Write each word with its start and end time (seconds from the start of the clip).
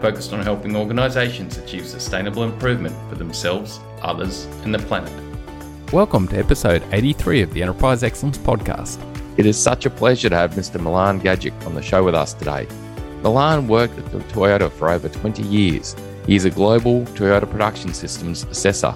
focused 0.00 0.32
on 0.32 0.40
helping 0.40 0.74
organisations 0.76 1.58
achieve 1.58 1.86
sustainable 1.86 2.42
improvement 2.42 2.96
for 3.10 3.16
themselves, 3.16 3.80
others, 4.00 4.46
and 4.64 4.74
the 4.74 4.78
planet. 4.78 5.12
Welcome 5.92 6.26
to 6.28 6.38
episode 6.38 6.82
83 6.92 7.42
of 7.42 7.52
the 7.52 7.62
Enterprise 7.62 8.02
Excellence 8.02 8.38
Podcast. 8.38 8.98
It 9.36 9.44
is 9.44 9.62
such 9.62 9.84
a 9.84 9.90
pleasure 9.90 10.30
to 10.30 10.36
have 10.36 10.52
Mr. 10.52 10.80
Milan 10.80 11.20
Gajic 11.20 11.66
on 11.66 11.74
the 11.74 11.82
show 11.82 12.02
with 12.02 12.14
us 12.14 12.32
today. 12.32 12.66
Milan 13.22 13.68
worked 13.68 13.98
at 13.98 14.06
Toyota 14.06 14.72
for 14.72 14.88
over 14.88 15.08
20 15.08 15.42
years. 15.42 15.94
He 16.26 16.34
is 16.34 16.46
a 16.46 16.50
global 16.50 17.02
Toyota 17.02 17.50
production 17.50 17.92
systems 17.92 18.44
assessor 18.44 18.94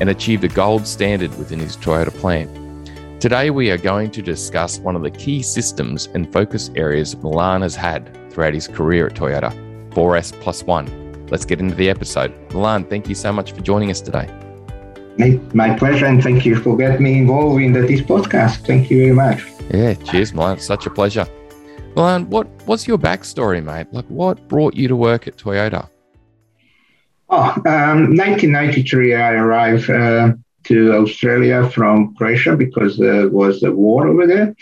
and 0.00 0.10
achieved 0.10 0.44
a 0.44 0.48
gold 0.48 0.86
standard 0.86 1.34
within 1.38 1.58
his 1.58 1.76
Toyota 1.76 2.12
plant. 2.18 2.50
Today, 3.18 3.48
we 3.48 3.70
are 3.70 3.78
going 3.78 4.10
to 4.10 4.20
discuss 4.20 4.78
one 4.78 4.94
of 4.94 5.02
the 5.02 5.10
key 5.10 5.40
systems 5.40 6.08
and 6.12 6.30
focus 6.30 6.70
areas 6.76 7.16
Milan 7.16 7.62
has 7.62 7.74
had 7.74 8.10
throughout 8.30 8.52
his 8.52 8.68
career 8.68 9.06
at 9.06 9.14
Toyota 9.14 9.63
4S 9.94 10.38
Plus 10.40 10.62
One. 10.64 10.86
Let's 11.30 11.44
get 11.44 11.60
into 11.60 11.74
the 11.74 11.88
episode. 11.88 12.34
Milan, 12.52 12.84
thank 12.84 13.08
you 13.08 13.14
so 13.14 13.32
much 13.32 13.52
for 13.52 13.60
joining 13.60 13.90
us 13.90 14.00
today. 14.00 14.28
My, 15.16 15.40
my 15.54 15.78
pleasure, 15.78 16.06
and 16.06 16.22
thank 16.22 16.44
you 16.44 16.56
for 16.56 16.76
getting 16.76 17.02
me 17.02 17.18
involved 17.18 17.62
in 17.62 17.72
this 17.72 18.00
podcast. 18.00 18.66
Thank 18.66 18.90
you 18.90 18.98
very 18.98 19.12
much. 19.12 19.44
Yeah, 19.72 19.94
cheers, 19.94 20.34
Milan. 20.34 20.58
such 20.58 20.86
a 20.86 20.90
pleasure. 20.90 21.26
Milan, 21.94 22.28
what, 22.28 22.48
what's 22.66 22.88
your 22.88 22.98
backstory, 22.98 23.62
mate? 23.62 23.86
Like, 23.92 24.06
what 24.06 24.48
brought 24.48 24.74
you 24.74 24.88
to 24.88 24.96
work 24.96 25.28
at 25.28 25.36
Toyota? 25.36 25.88
Oh, 27.30 27.52
um, 27.66 28.16
1993, 28.16 29.14
I 29.14 29.32
arrived 29.32 29.88
uh, 29.88 30.32
to 30.64 30.92
Australia 30.94 31.68
from 31.70 32.14
Croatia 32.16 32.56
because 32.56 32.98
there 32.98 33.28
was 33.28 33.62
a 33.62 33.72
war 33.72 34.08
over 34.08 34.26
there. 34.26 34.54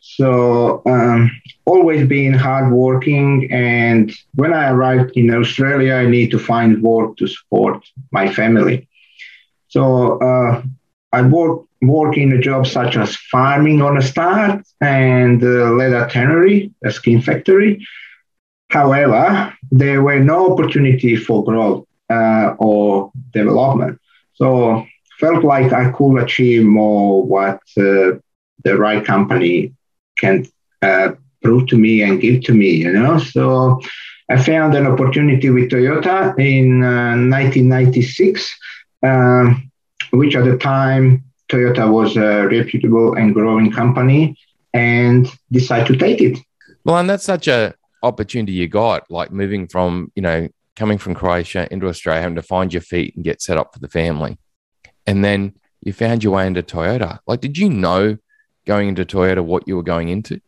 So 0.00 0.82
um, 0.86 1.30
always 1.64 2.06
been 2.06 2.32
hardworking, 2.32 3.48
and 3.52 4.12
when 4.34 4.52
I 4.52 4.70
arrived 4.70 5.12
in 5.16 5.34
Australia, 5.34 5.94
I 5.94 6.06
need 6.06 6.30
to 6.30 6.38
find 6.38 6.82
work 6.82 7.16
to 7.18 7.26
support 7.26 7.84
my 8.12 8.32
family. 8.32 8.88
So 9.68 10.18
uh, 10.20 10.62
I 11.12 11.22
work 11.22 11.62
work 11.82 12.16
in 12.16 12.32
a 12.32 12.40
job 12.40 12.66
such 12.66 12.96
as 12.96 13.16
farming 13.30 13.82
on 13.82 13.98
a 13.98 14.02
start 14.02 14.66
and 14.80 15.42
uh, 15.42 15.70
leather 15.72 16.08
tannery, 16.08 16.72
a 16.84 16.90
skin 16.90 17.20
factory. 17.20 17.86
However, 18.70 19.52
there 19.70 20.02
were 20.02 20.20
no 20.20 20.52
opportunity 20.52 21.16
for 21.16 21.44
growth 21.44 21.86
uh, 22.10 22.54
or 22.58 23.12
development. 23.32 24.00
So 24.34 24.86
felt 25.20 25.44
like 25.44 25.72
I 25.72 25.90
could 25.92 26.16
achieve 26.18 26.64
more 26.64 27.22
what 27.22 27.60
uh, 27.78 28.18
the 28.64 28.76
right 28.76 29.04
company 29.04 29.72
can 30.18 30.46
uh, 30.82 31.12
prove 31.42 31.66
to 31.68 31.76
me 31.76 32.02
and 32.02 32.20
give 32.20 32.42
to 32.44 32.52
me, 32.52 32.70
you 32.70 32.92
know. 32.92 33.18
So 33.18 33.80
I 34.28 34.42
found 34.42 34.74
an 34.74 34.86
opportunity 34.86 35.50
with 35.50 35.70
Toyota 35.70 36.36
in 36.38 36.82
uh, 36.82 37.14
1996, 37.16 38.58
um, 39.02 39.70
which 40.10 40.34
at 40.34 40.44
the 40.44 40.58
time 40.58 41.24
Toyota 41.48 41.90
was 41.90 42.16
a 42.16 42.46
reputable 42.48 43.14
and 43.14 43.32
growing 43.32 43.70
company, 43.70 44.36
and 44.74 45.30
decided 45.52 45.86
to 45.86 45.96
take 45.96 46.20
it. 46.20 46.38
Well, 46.84 46.98
and 46.98 47.08
that's 47.08 47.24
such 47.24 47.48
a 47.48 47.74
opportunity 48.02 48.52
you 48.52 48.68
got, 48.68 49.10
like 49.10 49.30
moving 49.30 49.68
from 49.68 50.10
you 50.14 50.22
know 50.22 50.48
coming 50.74 50.98
from 50.98 51.14
Croatia 51.14 51.68
into 51.70 51.88
Australia, 51.88 52.22
having 52.22 52.36
to 52.36 52.42
find 52.42 52.72
your 52.72 52.82
feet 52.82 53.14
and 53.14 53.24
get 53.24 53.40
set 53.40 53.56
up 53.56 53.72
for 53.72 53.80
the 53.80 53.88
family, 53.88 54.38
and 55.06 55.24
then 55.24 55.54
you 55.80 55.92
found 55.92 56.24
your 56.24 56.34
way 56.34 56.46
into 56.46 56.62
Toyota. 56.62 57.20
Like, 57.26 57.40
did 57.40 57.56
you 57.56 57.68
know 57.68 58.18
going 58.66 58.88
into 58.88 59.04
Toyota 59.04 59.42
what 59.42 59.66
you 59.66 59.76
were 59.76 59.82
going 59.82 60.08
into? 60.08 60.40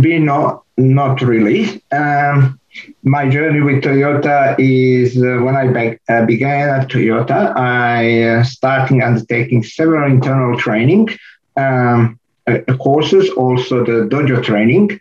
Be 0.00 0.18
not 0.18 0.64
not 0.78 1.20
really. 1.20 1.82
Um, 1.92 2.58
my 3.02 3.28
journey 3.28 3.60
with 3.60 3.82
Toyota 3.82 4.56
is 4.58 5.16
uh, 5.16 5.42
when 5.44 5.56
I 5.56 5.66
be- 5.66 5.98
uh, 6.08 6.24
began 6.24 6.68
at 6.80 6.88
Toyota. 6.88 7.54
I 7.56 8.22
uh, 8.22 8.44
started 8.44 9.02
undertaking 9.02 9.62
several 9.62 10.10
internal 10.10 10.58
training 10.58 11.10
um, 11.56 12.18
uh, 12.46 12.58
courses, 12.78 13.28
also 13.30 13.84
the 13.84 14.08
dojo 14.08 14.42
training 14.42 14.98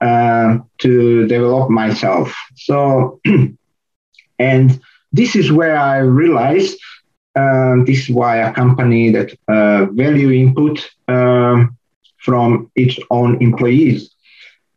uh, 0.00 0.58
to 0.78 1.26
develop 1.26 1.70
myself. 1.70 2.34
So, 2.56 3.20
and 4.38 4.80
this 5.12 5.34
is 5.34 5.50
where 5.50 5.76
I 5.76 5.98
realized 5.98 6.78
um, 7.36 7.84
this 7.84 8.04
is 8.04 8.10
why 8.10 8.38
a 8.38 8.52
company 8.52 9.10
that 9.10 9.36
uh, 9.48 9.86
value 9.92 10.30
input 10.30 10.88
um, 11.08 11.76
from 12.18 12.70
its 12.74 12.98
own 13.10 13.40
employees. 13.42 14.10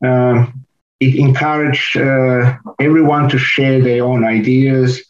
Uh, 0.05 0.45
it 0.99 1.15
encouraged 1.15 1.97
uh, 1.97 2.57
everyone 2.79 3.29
to 3.29 3.37
share 3.37 3.81
their 3.81 4.03
own 4.03 4.23
ideas 4.25 5.01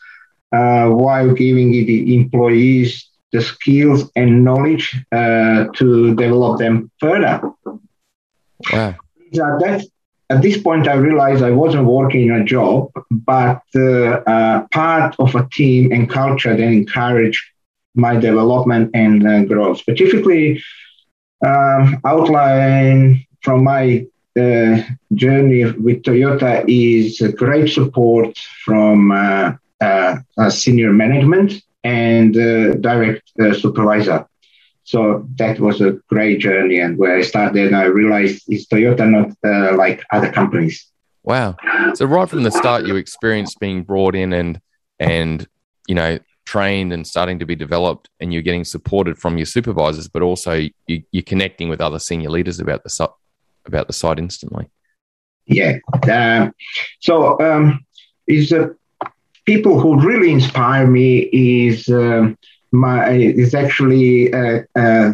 uh, 0.52 0.88
while 0.90 1.34
giving 1.34 1.72
the 1.72 2.16
employees 2.16 3.10
the 3.32 3.42
skills 3.42 4.10
and 4.16 4.44
knowledge 4.44 4.96
uh, 5.12 5.66
to 5.76 6.16
develop 6.16 6.60
them 6.60 6.90
further. 7.00 7.42
Wow. 8.72 8.96
That, 9.32 9.86
at 10.30 10.42
this 10.42 10.62
point, 10.62 10.88
I 10.88 10.94
realized 10.94 11.44
I 11.44 11.52
wasn't 11.52 11.86
working 11.86 12.28
in 12.28 12.32
a 12.32 12.44
job, 12.44 12.92
but 13.10 13.62
uh, 13.76 14.22
uh, 14.36 14.68
part 14.72 15.16
of 15.20 15.36
a 15.36 15.48
team 15.52 15.92
and 15.92 16.10
culture 16.10 16.56
that 16.56 16.64
encouraged 16.64 17.42
my 17.96 18.16
development 18.16 18.92
and 18.94 19.28
uh, 19.28 19.44
growth. 19.46 19.80
Specifically, 19.80 20.62
um, 21.46 22.00
outline 22.06 23.26
from 23.42 23.64
my 23.64 24.06
uh, 24.40 24.82
journey 25.16 25.66
with 25.66 26.04
Toyota 26.04 26.64
is 26.68 27.20
great 27.36 27.70
support 27.70 28.38
from 28.64 29.12
uh, 29.12 29.54
uh, 29.82 30.50
senior 30.50 30.94
management 30.94 31.54
and 31.84 32.34
direct 32.82 33.32
supervisor. 33.54 34.28
So 34.90 35.28
that 35.36 35.60
was 35.60 35.82
a 35.82 35.92
great 36.08 36.40
journey. 36.40 36.80
And 36.80 36.98
where 36.98 37.16
I 37.16 37.22
started, 37.22 37.76
I 37.76 37.84
realized 37.84 38.46
it's 38.48 38.66
Toyota 38.66 39.08
not 39.08 39.30
uh, 39.46 39.78
like 39.78 40.04
other 40.12 40.32
companies. 40.32 40.88
Wow. 41.22 41.58
So 41.94 42.08
right 42.08 42.28
from 42.28 42.42
the 42.42 42.50
start, 42.50 42.88
you 42.88 42.96
experienced 42.96 43.60
being 43.60 43.84
brought 43.84 44.16
in 44.16 44.34
and 44.34 44.60
and 45.00 45.48
you 45.88 45.94
know 45.94 46.18
trained 46.46 46.92
and 46.92 47.06
starting 47.06 47.38
to 47.38 47.46
be 47.46 47.56
developed, 47.56 48.10
and 48.20 48.34
you're 48.34 48.42
getting 48.42 48.66
supported 48.66 49.16
from 49.20 49.38
your 49.38 49.46
supervisors, 49.46 50.08
but 50.08 50.24
also 50.24 50.68
you, 50.88 51.04
are 51.16 51.22
connecting 51.22 51.70
with 51.70 51.82
other 51.82 52.00
senior 52.00 52.32
leaders 52.32 52.60
about 52.60 52.82
the 52.82 52.90
site 52.90 53.10
about 53.68 53.86
the 53.86 53.94
site 53.94 54.18
instantly. 54.18 54.72
Yeah. 55.46 55.78
Uh, 56.02 56.50
so 57.00 57.40
um, 57.40 57.86
is 58.26 58.52
uh, 58.52 58.70
people 59.46 59.80
who 59.80 60.02
really 60.02 60.32
inspire 60.32 60.88
me 60.88 61.30
is. 61.32 61.88
Um, 61.90 62.40
my 62.72 63.10
is 63.12 63.54
actually 63.54 64.34
uh, 64.34 64.62
uh, 64.76 65.14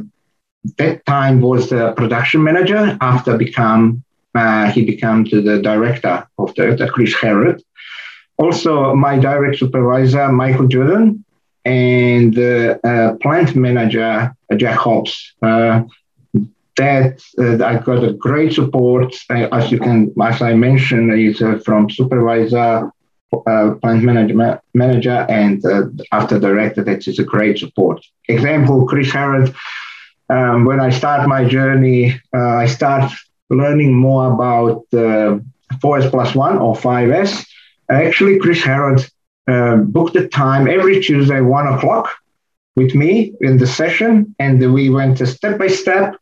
that 0.78 1.06
time 1.06 1.42
was 1.42 1.70
the 1.70 1.94
production 1.94 2.44
manager 2.44 2.98
after 3.02 3.38
become 3.38 4.04
uh, 4.36 4.70
he 4.72 4.84
became 4.84 5.24
to 5.26 5.42
the 5.42 5.62
director 5.62 6.28
of 6.38 6.54
the 6.56 6.90
Chris 6.94 7.14
Herod. 7.16 7.64
Also, 8.38 8.94
my 8.94 9.18
direct 9.18 9.58
supervisor 9.58 10.30
Michael 10.30 10.68
Jordan 10.68 11.24
and 11.64 12.38
uh, 12.38 12.78
uh, 12.84 13.14
plant 13.22 13.56
manager 13.56 14.36
Jack 14.58 14.78
Hobbs. 14.78 15.34
Uh, 15.42 15.84
that 16.78 17.22
I 17.40 17.78
got 17.78 18.04
a 18.04 18.12
great 18.12 18.52
support, 18.52 19.16
as 19.30 19.72
you 19.72 19.80
can, 19.80 20.14
as 20.22 20.42
I 20.42 20.54
mentioned, 20.56 21.10
is 21.14 21.42
from 21.64 21.90
supervisor 21.90 22.92
uh, 23.48 23.76
plant 23.82 24.04
management 24.04 24.62
manager 24.74 25.26
and 25.30 25.66
uh, 25.66 25.84
after 26.12 26.40
director 26.40 26.84
that 26.84 27.08
is 27.08 27.20
a 27.20 27.24
great 27.24 27.58
support. 27.60 28.06
Example 28.28 28.86
chris 28.86 29.12
harrod. 29.12 29.54
Um, 30.28 30.66
when 30.66 30.80
i 30.80 30.90
start 30.90 31.28
my 31.28 31.46
journey 31.46 32.20
uh, 32.36 32.56
i 32.64 32.66
start 32.66 33.12
learning 33.52 33.94
more 33.94 34.34
about 34.34 34.78
uh, 34.94 35.38
4s 35.84 36.10
plus 36.10 36.34
1 36.34 36.58
or 36.58 36.74
5s 36.74 37.46
actually 37.92 38.40
chris 38.40 38.64
harrod 38.64 39.06
uh, 39.48 39.76
booked 39.76 40.16
the 40.16 40.28
time 40.28 40.68
every 40.68 41.00
tuesday 41.00 41.42
1 41.42 41.68
o'clock 41.74 42.10
with 42.76 42.96
me 42.96 43.34
in 43.42 43.58
the 43.58 43.68
session 43.68 44.36
and 44.40 44.74
we 44.74 44.90
went 44.90 45.20
step 45.28 45.60
by 45.60 45.68
step 45.68 46.18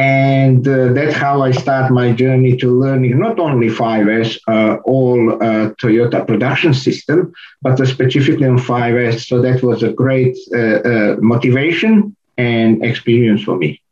and 0.00 0.66
uh, 0.66 0.94
that's 0.94 1.14
how 1.14 1.42
I 1.42 1.50
start 1.50 1.92
my 1.92 2.12
journey 2.12 2.56
to 2.56 2.68
learning 2.70 3.18
not 3.18 3.38
only 3.38 3.68
5S, 3.68 4.38
uh, 4.48 4.76
all 4.84 5.34
uh, 5.34 5.72
Toyota 5.80 6.26
production 6.26 6.72
system, 6.72 7.34
but 7.60 7.76
specifically 7.86 8.46
on 8.46 8.56
5S. 8.56 9.26
So 9.26 9.42
that 9.42 9.62
was 9.62 9.82
a 9.82 9.92
great 9.92 10.38
uh, 10.54 10.58
uh, 10.58 11.16
motivation 11.20 12.16
and 12.38 12.82
experience 12.82 13.42
for 13.42 13.56
me. 13.56 13.82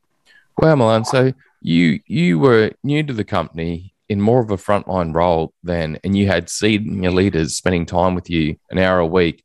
Well, 0.56 0.76
Milan, 0.76 1.04
so 1.04 1.34
you 1.60 2.00
you 2.06 2.38
were 2.38 2.72
new 2.82 3.02
to 3.02 3.12
the 3.12 3.24
company 3.24 3.94
in 4.08 4.22
more 4.22 4.40
of 4.40 4.50
a 4.50 4.56
frontline 4.56 5.14
role 5.14 5.52
then, 5.62 5.98
and 6.04 6.16
you 6.16 6.26
had 6.26 6.48
senior 6.48 7.10
leaders 7.10 7.54
spending 7.54 7.84
time 7.84 8.14
with 8.14 8.30
you 8.30 8.56
an 8.70 8.78
hour 8.78 8.98
a 8.98 9.06
week 9.06 9.44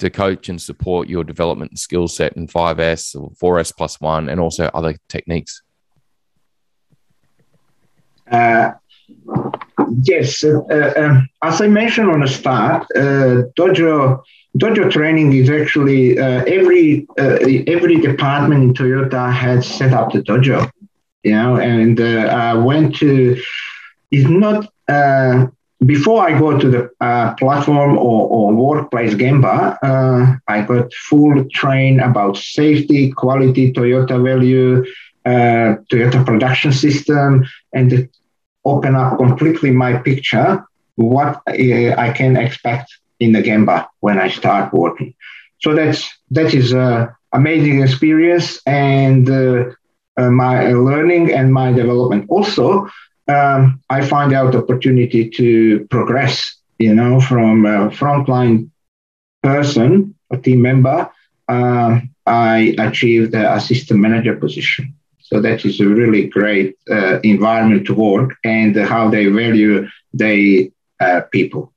to 0.00 0.10
coach 0.10 0.50
and 0.50 0.60
support 0.60 1.08
your 1.08 1.24
development 1.24 1.70
and 1.70 1.78
skill 1.78 2.08
set 2.08 2.36
in 2.36 2.46
5S 2.46 3.16
or 3.18 3.30
4S 3.40 3.74
plus 3.74 3.98
one, 4.02 4.28
and 4.28 4.38
also 4.38 4.66
other 4.74 4.94
techniques. 5.08 5.62
Uh, 8.30 8.72
yes, 10.02 10.44
uh, 10.44 10.58
uh, 10.70 11.20
as 11.42 11.60
I 11.60 11.68
mentioned 11.68 12.10
on 12.10 12.20
the 12.20 12.28
start, 12.28 12.86
uh, 12.96 13.42
dojo 13.56 14.22
dojo 14.56 14.90
training 14.90 15.32
is 15.32 15.50
actually 15.50 16.18
uh, 16.18 16.44
every 16.44 17.06
uh, 17.18 17.38
every 17.66 18.00
department 18.00 18.62
in 18.62 18.74
Toyota 18.74 19.32
had 19.32 19.64
set 19.64 19.92
up 19.92 20.12
the 20.12 20.20
dojo, 20.20 20.70
you 21.22 21.32
know, 21.32 21.56
and 21.56 22.00
I 22.00 22.54
went 22.54 22.96
to. 22.96 23.40
It's 24.10 24.28
not 24.28 24.70
before 25.84 26.26
I 26.26 26.38
go 26.38 26.58
to 26.58 26.68
the 26.68 26.90
uh, 27.00 27.34
platform 27.34 27.78
or, 27.78 27.90
or, 27.90 28.52
workplace 28.52 29.14
Gemba, 29.14 29.78
uh, 29.82 30.34
I 30.48 30.62
got 30.62 30.92
full 30.92 31.44
train 31.50 32.00
about 32.00 32.36
safety, 32.36 33.12
quality, 33.12 33.72
Toyota 33.72 34.22
value, 34.22 34.84
uh, 35.24 35.76
Toyota 35.90 36.24
production 36.24 36.72
system, 36.72 37.44
and 37.72 38.08
open 38.64 38.94
up 38.94 39.18
completely 39.18 39.70
my 39.70 39.96
picture 39.98 40.64
what 40.96 41.40
uh, 41.46 41.94
I 42.06 42.12
can 42.14 42.36
expect 42.36 42.88
in 43.20 43.32
the 43.32 43.42
Gemba 43.42 43.86
when 44.00 44.18
I 44.18 44.28
start 44.28 44.72
working. 44.72 45.14
So 45.60 45.74
that's 45.74 46.08
that 46.30 46.54
is 46.54 46.72
an 46.72 47.08
amazing 47.32 47.82
experience 47.82 48.60
and 48.66 49.28
uh, 49.30 49.70
uh, 50.16 50.30
my 50.30 50.72
learning 50.72 51.32
and 51.32 51.52
my 51.52 51.72
development. 51.72 52.26
Also, 52.28 52.88
um, 53.28 53.80
I 53.90 54.04
find 54.04 54.32
out 54.32 54.56
opportunity 54.56 55.30
to 55.30 55.86
progress. 55.90 56.54
You 56.78 56.94
know, 56.94 57.20
from 57.20 57.66
a 57.66 57.90
frontline 57.90 58.70
person, 59.42 60.14
a 60.30 60.36
team 60.36 60.62
member, 60.62 61.10
uh, 61.48 62.00
I 62.26 62.76
achieved 62.78 63.32
the 63.32 63.52
assistant 63.52 64.00
manager 64.00 64.36
position. 64.36 64.94
So 65.28 65.42
that 65.42 65.66
is 65.66 65.78
a 65.78 65.86
really 65.86 66.26
great 66.26 66.78
uh, 66.90 67.20
environment 67.22 67.86
to 67.88 67.94
work 67.94 68.36
and 68.44 68.74
how 68.74 69.10
they 69.10 69.26
value 69.26 69.86
their 70.14 70.68
uh, 71.00 71.20
people. 71.30 71.72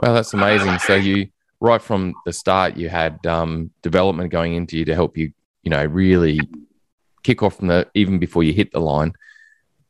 Well, 0.00 0.14
that's 0.14 0.32
amazing. 0.32 0.78
So 0.78 0.94
you 0.94 1.28
right 1.60 1.82
from 1.82 2.14
the 2.24 2.32
start, 2.32 2.78
you 2.78 2.88
had 2.88 3.24
um, 3.26 3.70
development 3.82 4.30
going 4.30 4.54
into 4.54 4.78
you 4.78 4.86
to 4.86 4.94
help 4.94 5.18
you, 5.18 5.30
you 5.62 5.70
know, 5.70 5.84
really 5.84 6.40
kick 7.22 7.42
off 7.42 7.56
from 7.56 7.68
the 7.68 7.86
even 7.92 8.18
before 8.18 8.42
you 8.42 8.54
hit 8.54 8.72
the 8.72 8.80
line 8.80 9.12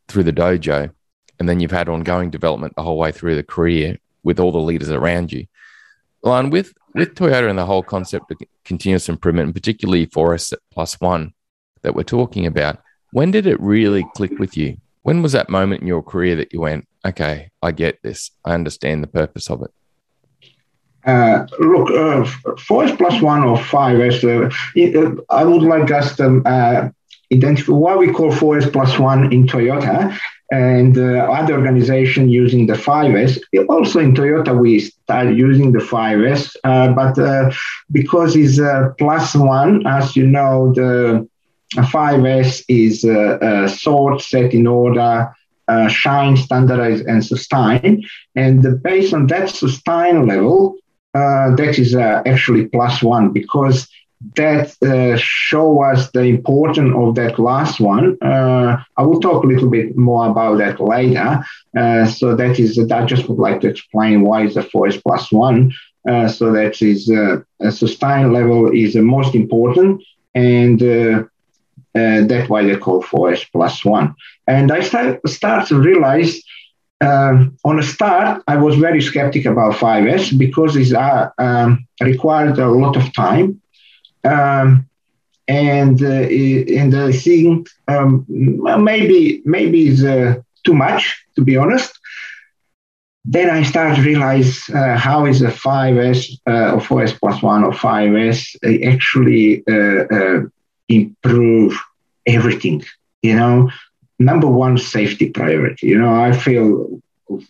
through 0.09 0.25
the 0.25 0.33
dojo, 0.33 0.91
and 1.39 1.49
then 1.49 1.61
you've 1.61 1.71
had 1.71 1.89
ongoing 1.89 2.29
development 2.29 2.75
the 2.75 2.83
whole 2.83 2.99
way 2.99 3.13
through 3.13 3.37
the 3.37 3.45
career 3.45 3.99
with 4.25 4.41
all 4.41 4.51
the 4.51 4.59
leaders 4.59 4.91
around 4.91 5.31
you. 5.33 5.47
Line 6.23 6.51
with 6.51 6.75
with 6.93 7.15
Toyota 7.15 7.49
and 7.49 7.59
the 7.59 7.67
whole 7.67 7.85
concept 7.85 8.33
of 8.33 8.39
continuous 8.65 9.09
improvement, 9.09 9.47
and 9.47 9.55
particularly 9.55 10.07
for 10.07 10.35
us 10.35 10.53
at 10.53 10.59
plus 10.73 11.01
one, 11.01 11.35
that 11.82 11.94
we're 11.94 12.03
talking 12.03 12.47
about, 12.47 12.79
when 13.12 13.31
did 13.31 13.47
it 13.47 13.61
really 13.61 14.06
click 14.15 14.38
with 14.38 14.56
you? 14.56 14.77
When 15.03 15.23
was 15.23 15.32
that 15.32 15.49
moment 15.49 15.82
in 15.82 15.88
your 15.88 16.03
career 16.03 16.37
that 16.37 16.53
you 16.53 16.61
went, 16.61 16.87
okay, 17.06 17.50
I 17.62 17.73
get 17.73 18.03
this, 18.03 18.31
I 18.44 18.53
understand 18.55 19.03
the 19.03 19.09
purpose 19.09 19.50
of 19.50 19.62
it? 19.62 19.71
Uh, 21.06 21.47
look, 21.59 21.91
uh, 21.91 22.29
4S 22.69 22.99
plus 22.99 23.23
one 23.23 23.43
or 23.43 23.56
5S, 23.56 24.23
uh, 24.23 25.00
uh, 25.00 25.15
I 25.31 25.44
would 25.44 25.62
like 25.62 25.91
us 25.91 26.17
to 26.17 26.43
uh, 26.44 26.91
identify 27.32 27.73
what 27.73 27.99
we 27.99 28.12
call 28.12 28.31
4S 28.31 28.71
plus 28.71 28.99
one 28.99 29.32
in 29.32 29.47
Toyota 29.47 30.17
and 30.53 30.99
uh, 30.99 31.31
other 31.31 31.55
organization 31.55 32.29
using 32.29 32.67
the 32.67 32.75
5S. 32.75 33.38
Also 33.69 34.00
in 34.00 34.15
Toyota, 34.15 34.59
we 34.59 34.81
start 34.81 35.35
using 35.35 35.73
the 35.73 35.79
5S, 35.79 36.56
uh, 36.65 36.93
but 36.93 37.55
because 37.93 38.37
it's 38.37 38.61
plus 38.99 39.35
one, 39.35 39.87
as 39.87 40.17
you 40.17 40.27
know, 40.27 40.73
the 40.75 41.27
5S 41.76 42.64
is 42.69 43.05
uh, 43.05 43.38
uh, 43.40 43.69
sort, 43.69 44.20
set 44.20 44.52
in 44.52 44.67
order, 44.67 45.34
uh, 45.69 45.88
shine, 45.88 46.37
standardize, 46.37 47.00
and 47.02 47.25
sustain. 47.25 48.05
And 48.34 48.82
based 48.82 49.14
on 49.14 49.28
that 49.28 49.50
sustain 49.50 50.26
level, 50.26 50.76
uh, 51.14 51.55
that 51.56 51.78
is 51.78 51.94
uh, 51.94 52.22
actually 52.26 52.67
plus 52.67 53.02
one 53.02 53.32
because 53.32 53.88
that 54.37 54.70
uh, 54.82 55.17
show 55.17 55.82
us 55.82 56.11
the 56.11 56.25
importance 56.25 56.93
of 56.96 57.14
that 57.14 57.38
last 57.38 57.81
one. 57.81 58.19
I 58.22 59.02
will 59.02 59.20
talk 59.20 59.44
a 59.44 59.46
little 59.46 59.70
bit 59.70 59.96
more 59.96 60.28
about 60.28 60.58
that 60.58 60.78
later. 60.78 61.43
so 62.06 62.37
that 62.37 62.58
is, 62.58 62.78
I 62.90 63.06
just 63.06 63.28
would 63.28 63.38
like 63.38 63.62
to 63.62 63.69
explain 63.69 64.22
why 64.22 64.44
is 64.44 64.55
the 64.55 64.61
4S 64.61 65.02
plus 65.02 65.32
one. 65.32 65.72
so 66.28 66.52
that 66.52 66.82
is 66.82 67.08
a 67.08 67.72
sustain 67.72 68.32
level 68.32 68.70
is 68.70 68.93
the 68.93 69.02
most 69.02 69.34
important 69.34 70.02
and 70.34 71.30
uh, 71.95 72.23
that's 72.27 72.49
why 72.49 72.65
they 72.65 72.77
call 72.77 73.03
4S 73.03 73.47
plus 73.53 73.85
one. 73.85 74.15
And 74.47 74.71
I 74.73 74.81
start, 74.81 75.27
start 75.29 75.69
to 75.69 75.81
realize 75.81 76.41
uh, 77.01 77.47
on 77.65 77.77
the 77.77 77.83
start, 77.83 78.43
I 78.47 78.57
was 78.57 78.77
very 78.77 79.01
skeptical 79.01 79.53
about 79.53 79.75
5S 79.75 80.37
because 80.37 80.77
it 80.77 80.93
uh, 80.95 81.31
um, 81.39 81.87
required 82.01 82.59
a 82.59 82.69
lot 82.69 82.97
of 82.97 83.13
time. 83.15 83.61
Um, 84.25 84.87
and 85.49 86.01
uh, 86.03 86.29
and 86.81 86.95
I 86.95 87.11
think 87.11 87.69
um, 87.89 88.25
maybe 88.29 89.43
maybe 89.45 89.89
it's 89.89 90.05
uh, 90.05 90.35
too 90.65 90.75
much 90.75 91.25
to 91.35 91.43
be 91.43 91.57
honest. 91.57 91.99
Then 93.25 93.51
I 93.51 93.63
start 93.65 93.97
to 93.97 94.03
realize 94.03 94.69
uh, 94.71 94.97
how 94.97 95.27
is 95.27 95.43
a 95.43 95.49
5S 95.49 96.39
uh, 96.47 96.75
or 96.75 96.81
4S 96.81 97.19
plus 97.19 97.43
one 97.43 97.65
or 97.65 97.73
5S 97.73 98.57
actually 98.87 99.65
improve 100.91 101.79
everything. 102.27 102.85
You 103.23 103.37
know, 103.37 103.71
number 104.19 104.47
one, 104.47 104.77
safety 104.79 105.31
priority. 105.31 105.87
You 105.89 105.99
know, 105.99 106.15
I 106.15 106.33
feel 106.33 107.01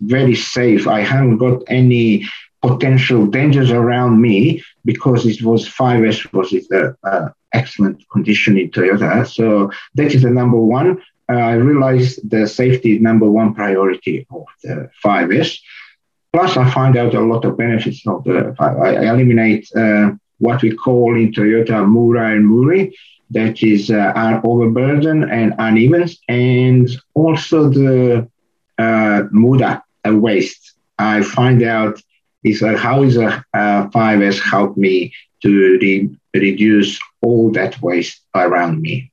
very 0.01 0.35
safe. 0.35 0.87
I 0.87 1.01
haven't 1.01 1.39
got 1.39 1.63
any 1.69 2.25
potential 2.63 3.27
dangers 3.27 3.71
around 3.71 4.21
me 4.21 4.63
because 4.85 5.27
it 5.27 5.43
was 5.43 5.69
5S 5.69 6.33
was 6.33 6.53
it 6.53 6.67
a, 6.71 6.95
a 7.09 7.35
excellent 7.53 8.09
condition 8.11 8.59
in 8.59 8.71
Toyota. 8.71 9.27
So 9.27 9.71
that 9.95 10.15
is 10.15 10.23
the 10.23 10.31
number 10.31 10.59
one. 10.59 11.03
Uh, 11.29 11.33
I 11.33 11.55
realized 11.55 12.29
the 12.29 12.47
safety 12.47 12.97
is 12.97 13.01
number 13.01 13.29
one 13.31 13.55
priority 13.55 14.27
of 14.31 14.45
the 14.63 14.91
5S. 15.05 15.59
Plus, 16.33 16.57
I 16.57 16.71
find 16.71 16.97
out 16.97 17.15
a 17.15 17.21
lot 17.21 17.45
of 17.45 17.57
benefits 17.57 18.07
of 18.07 18.23
the. 18.25 18.55
I 18.61 19.09
eliminate 19.13 19.69
uh, 19.75 20.13
what 20.39 20.63
we 20.63 20.77
call 20.77 21.17
in 21.17 21.33
Toyota 21.33 21.89
Mura 21.89 22.33
and 22.35 22.47
Muri 22.47 22.97
that 23.31 23.63
is 23.63 23.91
uh, 23.91 24.41
overburden 24.45 25.31
and 25.31 25.55
uneven, 25.59 26.09
and 26.29 26.89
also 27.15 27.69
the 27.69 28.29
uh, 28.79 29.23
muda 29.31 29.83
uh, 30.07 30.15
waste. 30.15 30.75
I 30.99 31.23
find 31.23 31.63
out 31.63 32.01
is 32.45 32.63
uh, 32.63 32.77
how 32.77 33.03
is 33.03 33.17
a 33.17 33.45
uh, 33.55 33.89
5S 33.89 34.41
help 34.41 34.77
me 34.77 35.13
to 35.43 35.79
re- 35.81 36.11
reduce 36.35 36.99
all 37.23 37.51
that 37.53 37.81
waste 37.83 38.23
around 38.35 38.81
me. 38.81 39.11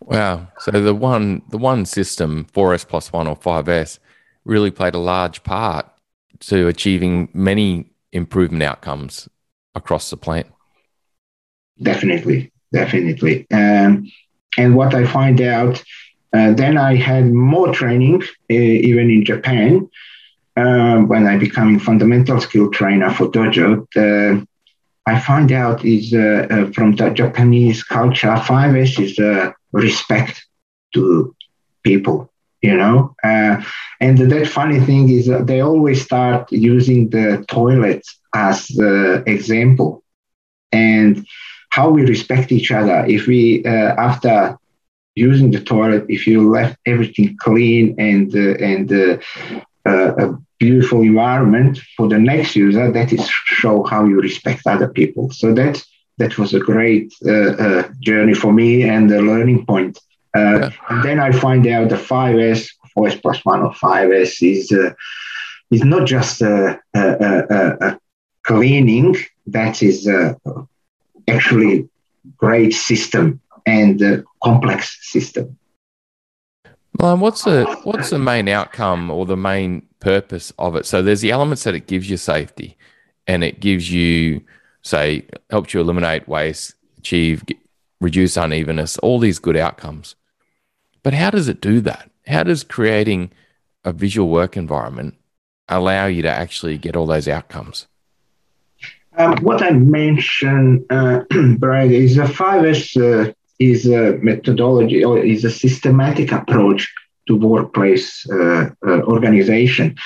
Wow! 0.00 0.48
So 0.58 0.70
the 0.70 0.94
one 0.94 1.42
the 1.48 1.58
one 1.58 1.84
system 1.84 2.46
4S 2.52 2.86
plus 2.86 3.12
one 3.12 3.26
or 3.26 3.36
5S 3.36 3.98
really 4.44 4.70
played 4.70 4.94
a 4.94 4.98
large 4.98 5.42
part 5.42 5.86
to 6.40 6.68
achieving 6.68 7.28
many 7.32 7.90
improvement 8.12 8.62
outcomes 8.62 9.28
across 9.74 10.10
the 10.10 10.16
plant. 10.16 10.46
Definitely, 11.82 12.52
definitely. 12.72 13.46
Um, 13.52 14.10
and 14.58 14.74
what 14.76 14.94
I 14.94 15.06
find 15.06 15.40
out, 15.40 15.82
uh, 16.32 16.52
then 16.52 16.76
I 16.76 16.96
had 16.96 17.32
more 17.32 17.72
training, 17.72 18.22
uh, 18.50 18.54
even 18.54 19.10
in 19.10 19.24
Japan, 19.24 19.88
uh, 20.56 20.98
when 20.98 21.26
I 21.26 21.36
becoming 21.36 21.78
fundamental 21.78 22.40
skill 22.40 22.70
trainer 22.70 23.10
for 23.10 23.28
dojo. 23.30 23.86
The, 23.94 24.46
I 25.06 25.20
find 25.20 25.52
out 25.52 25.84
is 25.84 26.12
uh, 26.12 26.46
uh, 26.50 26.72
from 26.72 26.92
the 26.96 27.10
Japanese 27.10 27.82
culture, 27.84 28.34
5S 28.36 28.98
is 28.98 29.18
uh, 29.18 29.52
respect 29.72 30.44
to 30.94 31.34
people, 31.84 32.32
you 32.60 32.76
know. 32.76 33.14
and 33.22 34.18
that 34.18 34.46
funny 34.48 34.80
thing 34.80 35.08
is 35.08 35.30
they 35.44 35.60
always 35.60 36.02
start 36.02 36.50
using 36.50 37.10
the 37.10 37.44
toilet 37.48 38.02
as 38.34 38.66
the 38.68 39.22
example. 39.26 40.02
And 40.72 41.24
how 41.70 41.90
we 41.90 42.02
respect 42.02 42.52
each 42.52 42.70
other. 42.72 43.04
If 43.06 43.26
we, 43.26 43.64
uh, 43.64 43.94
after 43.98 44.58
using 45.16 45.50
the 45.50 45.60
toilet, 45.60 46.04
if 46.08 46.26
you 46.26 46.48
left 46.48 46.78
everything 46.86 47.36
clean 47.40 47.94
and 47.98 48.34
uh, 48.34 48.54
and 48.70 48.92
uh, 48.92 49.18
uh, 49.86 50.14
a 50.24 50.38
beautiful 50.58 51.00
environment 51.02 51.80
for 51.96 52.08
the 52.08 52.18
next 52.18 52.54
user, 52.54 52.92
that 52.92 53.12
is 53.12 53.28
show 53.28 53.84
how 53.84 54.04
you 54.04 54.20
respect 54.20 54.66
other 54.66 54.88
people. 54.88 55.30
So 55.30 55.52
that 55.54 55.82
that 56.18 56.38
was 56.38 56.54
a 56.54 56.60
great 56.60 57.12
uh, 57.26 57.32
uh, 57.32 57.88
journey 58.00 58.34
for 58.34 58.52
me 58.52 58.84
and 58.84 59.10
a 59.10 59.20
learning 59.20 59.66
point. 59.66 59.98
Uh, 60.34 60.40
yeah. 60.40 60.70
And 60.88 61.04
then 61.04 61.20
I 61.20 61.32
find 61.32 61.66
out 61.66 61.88
the 61.88 61.96
5S, 61.96 62.68
4S 62.96 63.22
plus 63.22 63.44
one 63.44 63.62
or 63.62 63.72
5S 63.72 64.42
is 64.42 64.72
is 65.70 65.82
not 65.82 66.06
just 66.06 66.42
a, 66.42 66.78
a, 66.94 67.00
a, 67.00 67.76
a 67.80 67.98
cleaning. 68.44 69.16
That 69.46 69.82
is 69.82 70.06
actually 71.28 71.88
great 72.36 72.72
system 72.72 73.40
and 73.66 74.02
uh, 74.02 74.22
complex 74.42 74.98
system. 75.10 75.58
Well, 76.98 77.16
what's 77.18 77.44
the 77.44 77.64
what's 77.84 78.10
the 78.10 78.18
main 78.18 78.48
outcome 78.48 79.10
or 79.10 79.26
the 79.26 79.36
main 79.36 79.86
purpose 80.00 80.52
of 80.58 80.76
it? 80.76 80.86
So 80.86 81.02
there's 81.02 81.20
the 81.20 81.30
elements 81.30 81.64
that 81.64 81.74
it 81.74 81.86
gives 81.86 82.08
you 82.08 82.16
safety, 82.16 82.76
and 83.26 83.44
it 83.44 83.60
gives 83.60 83.92
you, 83.92 84.42
say, 84.82 85.26
helps 85.50 85.74
you 85.74 85.80
eliminate 85.80 86.26
waste, 86.26 86.74
achieve, 86.96 87.44
reduce 88.00 88.36
unevenness, 88.36 88.98
all 88.98 89.18
these 89.18 89.38
good 89.38 89.56
outcomes. 89.56 90.14
But 91.02 91.12
how 91.12 91.30
does 91.30 91.48
it 91.48 91.60
do 91.60 91.80
that? 91.82 92.10
How 92.26 92.44
does 92.44 92.64
creating 92.64 93.30
a 93.84 93.92
visual 93.92 94.28
work 94.28 94.56
environment 94.56 95.14
allow 95.68 96.06
you 96.06 96.22
to 96.22 96.30
actually 96.30 96.78
get 96.78 96.96
all 96.96 97.06
those 97.06 97.28
outcomes? 97.28 97.86
Um, 99.18 99.36
what 99.38 99.62
I 99.62 99.70
mentioned, 99.70 100.84
uh, 100.90 101.20
Brad, 101.58 101.90
is 101.90 102.18
a 102.18 102.24
5S 102.24 103.28
uh, 103.28 103.32
is 103.58 103.86
a 103.86 104.18
methodology 104.20 105.02
or 105.02 105.18
is 105.18 105.44
a 105.44 105.50
systematic 105.50 106.32
approach 106.32 106.92
to 107.26 107.36
workplace 107.36 108.28
uh, 108.30 108.68
uh, 108.86 109.00
organization. 109.02 109.96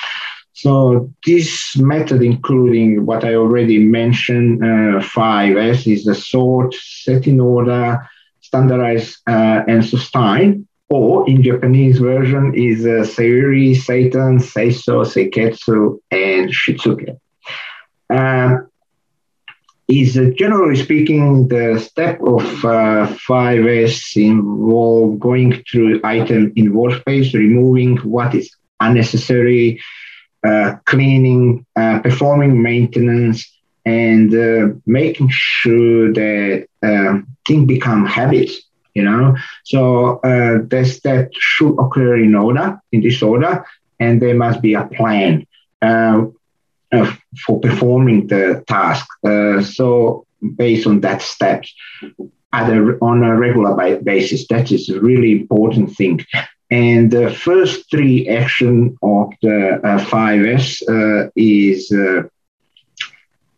So 0.53 1.13
this 1.27 1.77
method, 1.77 2.23
including 2.23 3.07
what 3.07 3.25
I 3.25 3.35
already 3.35 3.79
mentioned, 3.79 4.63
uh, 4.63 5.01
5S 5.01 5.93
is 5.93 6.05
the 6.05 6.15
sort, 6.15 6.75
set 6.75 7.27
in 7.27 7.41
order, 7.41 8.07
standardize, 8.41 9.19
uh, 9.27 9.63
and 9.67 9.85
sustain. 9.85 10.69
Or 10.89 11.29
in 11.29 11.43
Japanese 11.43 11.99
version 11.99 12.53
is 12.55 12.85
uh, 12.85 13.05
Seiri, 13.05 13.77
Seiton, 13.77 14.39
Seiso, 14.39 15.05
Seiketsu, 15.05 15.99
and 16.11 16.51
Shitsuke. 16.51 17.17
Is 19.91 20.17
uh, 20.17 20.31
generally 20.37 20.77
speaking 20.77 21.49
the 21.49 21.79
step 21.81 22.21
of 22.23 22.45
uh, 22.65 23.09
5S 23.29 24.17
involve 24.17 25.19
going 25.21 25.65
through 25.71 26.01
item 26.05 26.53
in 26.57 26.73
workspace, 26.73 27.35
removing 27.35 27.97
what 27.99 28.35
is 28.35 28.51
unnecessary, 28.81 29.81
uh, 30.47 30.77
cleaning, 30.87 31.67
uh, 31.77 32.01
performing 32.01 32.63
maintenance, 32.63 33.51
and 33.85 34.35
uh, 34.35 34.75
making 34.87 35.29
sure 35.33 36.13
that 36.13 36.67
um, 36.85 37.27
things 37.47 37.67
become 37.67 38.07
habits. 38.07 38.63
You 38.95 39.05
know, 39.05 39.37
so 39.65 40.19
uh, 40.25 40.59
that 40.71 40.87
step 40.87 41.31
should 41.39 41.77
occur 41.79 42.17
in 42.17 42.35
order, 42.35 42.81
in 42.93 43.03
this 43.03 43.23
order, 43.23 43.65
and 43.99 44.23
there 44.23 44.35
must 44.37 44.63
be 44.63 44.75
a 44.75 44.87
plan. 44.87 45.47
Uh, 45.83 46.27
for 47.47 47.61
performing 47.61 48.27
the 48.27 48.65
task. 48.67 49.07
Uh, 49.25 49.63
so 49.63 50.27
based 50.57 50.87
on 50.87 51.01
that 51.01 51.23
steps 51.23 51.75
a, 52.53 52.99
on 53.01 53.23
a 53.23 53.37
regular 53.37 54.01
basis, 54.03 54.47
that 54.49 54.73
is 54.73 54.89
a 54.89 55.01
really 55.01 55.33
important 55.33 55.95
thing. 55.95 56.21
And 56.71 57.11
the 57.11 57.31
first 57.31 57.91
three 57.91 58.29
action 58.29 58.97
of 59.03 59.33
the 59.43 59.81
uh, 59.85 59.99
5S 60.05 60.83
uh, 60.89 61.31
is 61.35 61.93
uh, 61.93 62.23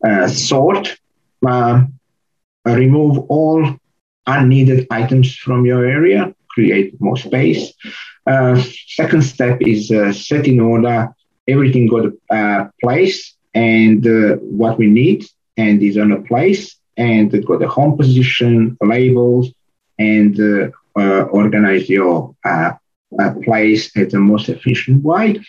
uh, 0.07 0.29
sort, 0.29 0.99
um, 1.47 1.99
remove 2.65 3.19
all 3.29 3.77
unneeded 4.27 4.87
items 4.91 5.37
from 5.37 5.67
your 5.67 5.85
area, 5.85 6.35
create 6.49 6.99
more 7.01 7.17
space. 7.17 7.73
second 8.97 9.23
step 9.23 9.59
is 9.61 9.89
set 10.27 10.47
in 10.47 10.61
order 10.61 11.15
everything 11.49 11.87
got 11.87 12.07
a 12.07 12.35
uh, 12.35 12.69
place 12.81 13.35
and 13.55 14.07
uh, 14.07 14.37
what 14.37 14.79
we 14.79 14.87
need 14.87 15.25
and 15.57 15.83
is 15.83 15.99
on 15.99 16.13
a 16.13 16.23
place 16.23 16.77
and 16.97 17.33
it 17.35 17.47
got 17.47 17.61
the 17.61 17.69
home 17.69 17.97
position, 17.97 18.77
labels, 18.81 19.51
and 19.99 20.39
uh, 20.41 20.69
uh, 20.99 21.23
organize 21.25 21.89
your 21.89 22.35
uh, 22.45 22.73
uh, 23.21 23.35
place 23.45 23.95
at 23.97 24.11
the 24.11 24.19
most 24.19 24.49
efficient 24.49 25.03
way. 25.03 25.41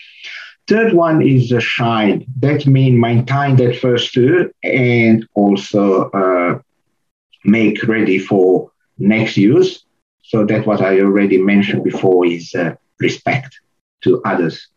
Third 0.67 0.93
one 0.93 1.21
is 1.21 1.49
the 1.49 1.59
shine. 1.59 2.25
That 2.39 2.65
means 2.65 2.99
maintain 2.99 3.57
that 3.57 3.79
first 3.79 4.13
two 4.13 4.51
and 4.63 5.27
also 5.33 6.09
uh, 6.11 6.59
make 7.43 7.83
ready 7.83 8.19
for 8.19 8.71
next 8.97 9.35
use. 9.35 9.83
So 10.23 10.45
that 10.45 10.65
what 10.65 10.81
I 10.81 11.01
already 11.01 11.37
mentioned 11.37 11.83
before 11.83 12.25
is 12.25 12.55
respect 12.99 13.59
to 14.03 14.21
others. 14.23 14.67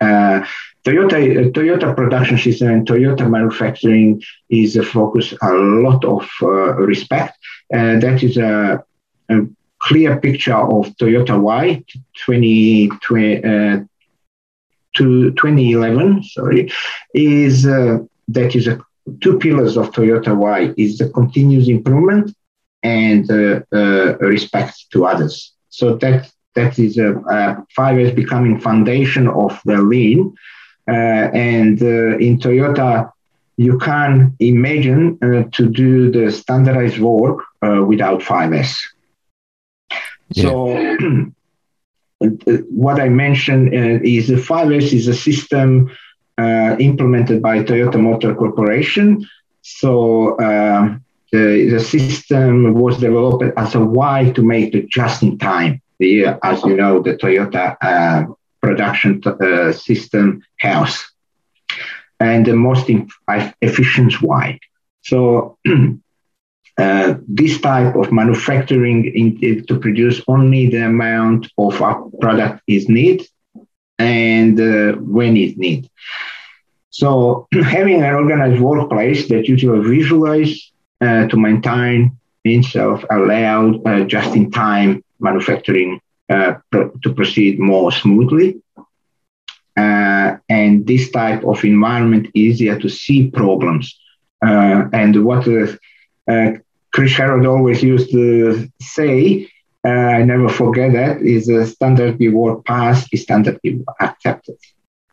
Uh, 0.00 0.44
Toyota 0.84 1.16
uh, 1.16 1.50
Toyota 1.50 1.96
production 1.96 2.38
system 2.38 2.68
and 2.68 2.86
Toyota 2.86 3.28
manufacturing 3.28 4.22
is 4.50 4.76
a 4.76 4.84
focus 4.84 5.34
a 5.42 5.52
lot 5.52 6.04
of 6.04 6.28
uh, 6.42 6.74
respect. 6.74 7.36
Uh, 7.74 7.98
that 7.98 8.22
is 8.22 8.36
a, 8.36 8.82
a, 9.30 9.36
clear 9.78 10.18
picture 10.18 10.54
of 10.54 10.86
Toyota 10.96 11.40
Way 11.40 11.84
20, 12.24 12.88
20 13.02 13.44
uh, 13.44 13.80
to 14.96 15.30
2011. 15.32 16.22
Sorry, 16.24 16.72
is 17.14 17.66
uh, 17.66 17.98
that 18.28 18.56
is 18.56 18.66
a 18.66 18.80
two 19.20 19.38
pillars 19.38 19.76
of 19.76 19.90
Toyota 19.92 20.36
Way 20.36 20.72
is 20.76 20.98
the 20.98 21.08
continuous 21.10 21.68
improvement 21.68 22.34
and 22.82 23.28
respect 24.20 24.90
to 24.92 25.06
others. 25.06 25.52
So 25.68 25.96
that 25.96 26.30
that 26.56 26.78
is 26.78 26.98
a, 26.98 27.10
a 27.12 27.64
5S 27.78 28.14
becoming 28.14 28.58
foundation 28.58 29.28
of 29.28 29.60
the 29.64 29.76
lean. 29.80 30.34
Uh, 30.88 31.30
and 31.52 31.80
uh, 31.82 32.16
in 32.18 32.38
Toyota, 32.38 33.12
you 33.56 33.78
can 33.78 34.34
imagine 34.40 35.18
uh, 35.22 35.44
to 35.52 35.68
do 35.68 36.10
the 36.10 36.30
standardized 36.30 36.98
work 36.98 37.44
uh, 37.62 37.82
without 37.84 38.20
5S. 38.20 38.72
Yeah. 40.30 40.42
So 40.42 40.96
what 42.84 43.00
I 43.00 43.08
mentioned 43.08 43.74
uh, 43.74 44.00
is 44.02 44.28
the 44.28 44.34
5S 44.34 44.92
is 44.92 45.08
a 45.08 45.14
system 45.14 45.90
uh, 46.38 46.76
implemented 46.78 47.40
by 47.40 47.62
Toyota 47.62 48.00
Motor 48.00 48.34
Corporation. 48.34 49.26
So 49.62 50.36
the, 51.32 51.70
the 51.70 51.80
system 51.80 52.74
was 52.74 52.98
developed 52.98 53.52
as 53.58 53.74
a 53.74 53.84
way 53.84 54.32
to 54.32 54.42
make 54.42 54.72
the 54.72 54.86
just 54.88 55.22
in 55.22 55.38
time 55.38 55.82
the, 55.98 56.38
as 56.42 56.62
you 56.64 56.76
know, 56.76 57.00
the 57.00 57.16
Toyota 57.16 57.76
uh, 57.80 58.24
production 58.60 59.22
uh, 59.24 59.72
system 59.72 60.42
house 60.58 61.04
and 62.20 62.46
the 62.46 62.54
most 62.54 62.90
efficient 63.62 64.22
way. 64.22 64.60
So 65.02 65.58
uh, 66.78 67.14
this 67.28 67.60
type 67.60 67.94
of 67.96 68.12
manufacturing 68.12 69.04
in, 69.04 69.66
to 69.66 69.78
produce 69.78 70.20
only 70.28 70.68
the 70.68 70.84
amount 70.86 71.48
of 71.58 71.80
a 71.80 71.94
product 72.20 72.62
is 72.66 72.88
need 72.88 73.26
and 73.98 74.60
uh, 74.60 74.92
when 74.98 75.36
it 75.36 75.56
need. 75.56 75.88
So 76.90 77.46
having 77.62 78.02
an 78.02 78.14
organized 78.14 78.60
workplace 78.60 79.28
that 79.28 79.46
you 79.46 79.54
usually 79.54 79.88
visualize 79.88 80.72
uh, 81.00 81.26
to 81.28 81.36
maintain 81.36 82.16
itself 82.44 83.04
allowed 83.10 83.86
uh, 83.86 84.04
just 84.04 84.34
in 84.34 84.50
time 84.50 85.02
manufacturing 85.20 86.00
uh, 86.28 86.54
to 86.72 87.14
proceed 87.14 87.58
more 87.58 87.92
smoothly. 87.92 88.60
Uh, 89.76 90.36
and 90.48 90.86
this 90.86 91.10
type 91.10 91.44
of 91.44 91.62
environment 91.64 92.28
easier 92.34 92.78
to 92.78 92.88
see 92.88 93.30
problems. 93.30 93.98
Uh, 94.44 94.84
and 94.92 95.24
what 95.24 95.44
Chris 96.92 97.12
Herod 97.12 97.46
always 97.46 97.82
used 97.82 98.10
to 98.10 98.68
say, 98.80 99.48
uh, 99.84 99.88
I 99.88 100.22
never 100.22 100.48
forget 100.48 100.92
that, 100.94 101.20
is 101.20 101.48
a 101.48 101.66
standard 101.66 102.18
reward 102.18 102.64
passed 102.64 103.08
is 103.12 103.22
standard 103.22 103.60
accepted. 104.00 104.56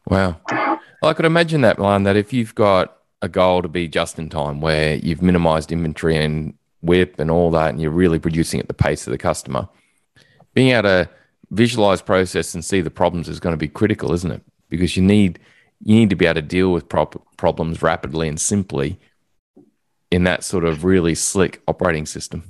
Wow. 0.07 0.39
Well, 0.49 1.11
I 1.11 1.13
could 1.13 1.25
imagine 1.25 1.61
that, 1.61 1.77
Milan, 1.77 2.03
that 2.03 2.15
if 2.15 2.31
you've 2.31 2.55
got 2.55 2.97
a 3.21 3.27
goal 3.27 3.61
to 3.61 3.67
be 3.67 3.87
just 3.87 4.17
in 4.17 4.29
time 4.29 4.61
where 4.61 4.95
you've 4.95 5.21
minimized 5.21 5.71
inventory 5.71 6.17
and 6.17 6.53
WIP 6.81 7.19
and 7.19 7.29
all 7.29 7.51
that, 7.51 7.69
and 7.69 7.81
you're 7.81 7.91
really 7.91 8.19
producing 8.19 8.59
at 8.59 8.67
the 8.67 8.73
pace 8.73 9.05
of 9.05 9.11
the 9.11 9.17
customer– 9.17 9.67
being 10.53 10.69
able 10.69 10.83
to 10.83 11.09
visualize 11.51 12.01
process 12.01 12.53
and 12.53 12.63
see 12.63 12.81
the 12.81 12.89
problems 12.89 13.29
is 13.29 13.39
going 13.39 13.53
to 13.53 13.57
be 13.57 13.67
critical, 13.67 14.13
isn't 14.13 14.31
it? 14.31 14.41
Because 14.69 14.97
you 14.97 15.03
need 15.03 15.39
you 15.85 15.95
need 15.95 16.09
to 16.09 16.15
be 16.15 16.25
able 16.25 16.35
to 16.35 16.41
deal 16.41 16.71
with 16.71 16.87
problems 16.87 17.81
rapidly 17.81 18.29
and 18.29 18.39
simply 18.39 18.97
in 20.11 20.23
that 20.23 20.43
sort 20.43 20.63
of 20.63 20.85
really 20.85 21.15
slick 21.15 21.61
operating 21.67 22.05
system. 22.05 22.43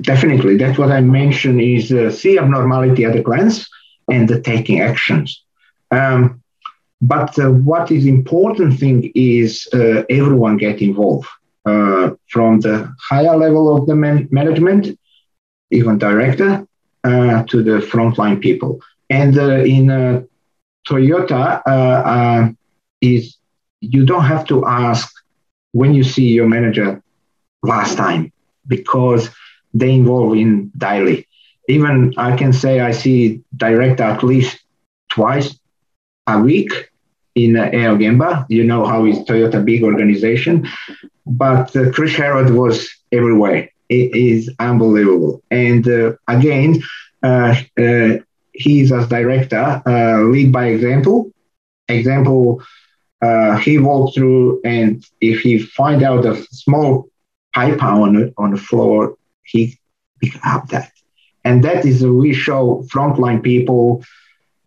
definitely. 0.00 0.56
That's 0.56 0.78
what 0.78 0.90
I 0.90 1.00
mentioned 1.00 1.60
is 1.60 1.92
uh, 1.92 2.10
see 2.10 2.38
abnormality 2.38 3.04
at 3.04 3.16
a 3.16 3.22
glance 3.22 3.68
and 4.10 4.28
the 4.28 4.40
taking 4.40 4.80
actions. 4.80 5.44
Um, 5.90 6.42
but 7.00 7.38
uh, 7.38 7.50
what 7.50 7.90
is 7.90 8.06
important 8.06 8.78
thing 8.78 9.12
is 9.14 9.68
uh, 9.72 10.02
everyone 10.10 10.56
get 10.56 10.80
involved 10.82 11.28
uh, 11.64 12.10
from 12.28 12.60
the 12.60 12.92
higher 13.00 13.36
level 13.36 13.76
of 13.76 13.86
the 13.86 13.94
man- 13.94 14.28
management, 14.30 14.98
even 15.70 15.98
director, 15.98 16.66
uh, 17.04 17.42
to 17.44 17.62
the 17.62 17.78
frontline 17.78 18.40
people. 18.40 18.80
And 19.10 19.38
uh, 19.38 19.60
in 19.60 19.90
uh, 19.90 20.22
Toyota, 20.86 22.54
is 23.00 23.36
you 23.80 24.04
don't 24.04 24.24
have 24.24 24.44
to 24.48 24.66
ask 24.66 25.12
when 25.72 25.94
you 25.94 26.02
see 26.02 26.28
your 26.28 26.48
manager 26.48 27.02
last 27.62 27.96
time 27.96 28.32
because 28.66 29.30
they 29.74 29.90
involve 29.92 30.36
in 30.36 30.70
daily. 30.76 31.26
Even 31.68 32.14
I 32.16 32.36
can 32.36 32.52
say 32.52 32.80
I 32.80 32.92
see 32.92 33.42
director 33.56 34.02
at 34.02 34.22
least 34.22 34.58
twice 35.10 35.58
a 36.26 36.40
week 36.40 36.72
in 37.34 37.56
uh, 37.56 37.70
Gemba. 37.70 38.46
You 38.48 38.64
know 38.64 38.84
how 38.86 39.04
is 39.04 39.18
Toyota 39.18 39.64
big 39.64 39.82
organization, 39.84 40.66
but 41.26 41.74
uh, 41.76 41.90
Chris 41.92 42.14
Herod 42.14 42.50
was 42.50 42.88
everywhere. 43.12 43.70
It 43.88 44.14
is 44.14 44.50
unbelievable. 44.58 45.42
And 45.50 45.86
uh, 45.88 46.12
again, 46.26 46.82
uh, 47.22 47.54
uh, 47.78 48.08
he 48.52 48.80
is 48.80 48.92
as 48.92 49.08
director 49.08 49.82
uh, 49.86 50.22
lead 50.22 50.52
by 50.52 50.66
example. 50.66 51.30
Example, 51.88 52.62
uh, 53.22 53.56
he 53.58 53.78
walked 53.78 54.14
through, 54.14 54.60
and 54.64 55.04
if 55.20 55.40
he 55.40 55.58
find 55.58 56.02
out 56.02 56.26
a 56.26 56.36
small 56.50 57.08
pipe 57.54 57.82
on 57.82 58.32
on 58.36 58.50
the 58.50 58.56
floor, 58.58 59.16
he 59.44 59.78
pick 60.20 60.34
up 60.44 60.68
that. 60.68 60.90
And 61.44 61.64
that 61.64 61.84
is 61.86 62.04
we 62.04 62.32
show 62.34 62.84
frontline 62.92 63.42
people. 63.42 64.04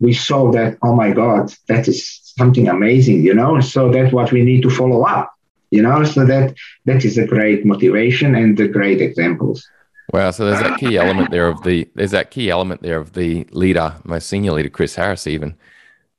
We 0.00 0.12
saw 0.12 0.50
that. 0.52 0.78
Oh 0.82 0.94
my 0.94 1.12
God, 1.12 1.52
that 1.68 1.86
is 1.88 2.20
something 2.36 2.68
amazing, 2.68 3.22
you 3.22 3.34
know. 3.34 3.60
So 3.60 3.90
that's 3.92 4.12
what 4.12 4.32
we 4.32 4.42
need 4.42 4.62
to 4.62 4.70
follow 4.70 5.02
up, 5.04 5.32
you 5.72 5.82
know. 5.82 6.04
So 6.04 6.24
that 6.26 6.54
that 6.84 7.04
is 7.04 7.18
a 7.18 7.26
great 7.26 7.66
motivation 7.66 8.34
and 8.34 8.56
the 8.56 8.68
great 8.68 9.00
examples. 9.00 9.66
Wow. 10.12 10.30
So 10.30 10.44
there's 10.44 10.62
that 10.62 10.78
key 10.78 10.96
element 10.98 11.30
there 11.30 11.48
of 11.48 11.62
the 11.62 11.88
there's 11.94 12.10
that 12.10 12.30
key 12.30 12.50
element 12.50 12.82
there 12.82 12.98
of 12.98 13.14
the 13.14 13.46
leader, 13.50 13.96
most 14.04 14.28
senior 14.28 14.52
leader, 14.52 14.68
Chris 14.68 14.94
Harris, 14.94 15.26
even, 15.26 15.54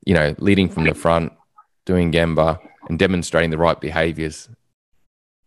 you 0.06 0.16
know, 0.16 0.36
leading 0.40 0.68
from 0.68 0.86
the 0.86 0.94
front, 0.94 1.32
doing 1.86 2.12
Gemba 2.12 2.60
and 2.90 2.98
demonstrating 2.98 3.52
the 3.52 3.58
right 3.58 3.80
behaviors. 3.80 4.50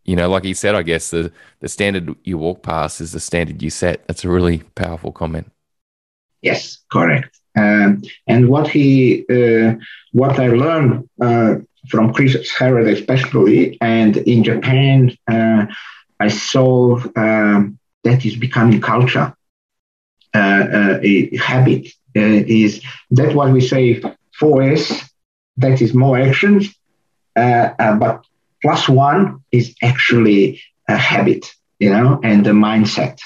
You 0.05 0.15
know, 0.15 0.29
like 0.31 0.45
he 0.45 0.55
said, 0.55 0.77
I 0.77 0.83
guess 0.83 1.11
the 1.11 1.33
the 1.61 1.69
standard 1.69 2.15
you 2.23 2.39
walk 2.39 2.63
past 2.63 3.01
is 3.01 3.11
the 3.11 3.21
standard 3.21 3.63
you 3.63 3.71
set. 3.71 4.07
That's 4.07 4.25
a 4.25 4.29
really 4.29 4.59
powerful 4.77 5.11
comment. 5.11 5.51
Yes, 6.43 6.79
correct. 6.93 7.41
Um, 7.57 8.03
and 8.27 8.49
what 8.49 8.69
he, 8.69 9.25
uh, 9.31 9.75
what 10.13 10.39
I 10.39 10.49
learned 10.49 11.09
uh, 11.21 11.57
from 11.89 12.13
Chris 12.13 12.51
Herod 12.53 12.89
especially, 12.89 13.79
and 13.81 14.17
in 14.17 14.45
Japan, 14.45 15.17
uh, 15.29 15.67
I 16.19 16.29
saw 16.29 17.01
um, 17.17 17.79
that 18.05 18.25
is 18.25 18.37
becoming 18.37 18.81
culture, 18.81 19.35
uh, 20.35 20.39
uh, 20.39 21.01
a 21.03 21.37
habit. 21.37 21.89
Uh, 22.17 22.45
is 22.47 22.83
that 23.11 23.35
what 23.35 23.53
we 23.53 23.61
say 23.61 24.01
4S? 24.41 25.09
That 25.59 25.81
is 25.81 25.95
more 25.95 26.19
actions, 26.19 26.75
but 27.35 28.25
plus 28.63 28.89
one 28.89 29.43
is 29.53 29.75
actually 29.83 30.61
a 30.89 30.97
habit, 30.97 31.47
you 31.79 31.91
know, 31.91 32.21
and 32.23 32.45
the 32.45 32.51
mindset. 32.51 33.19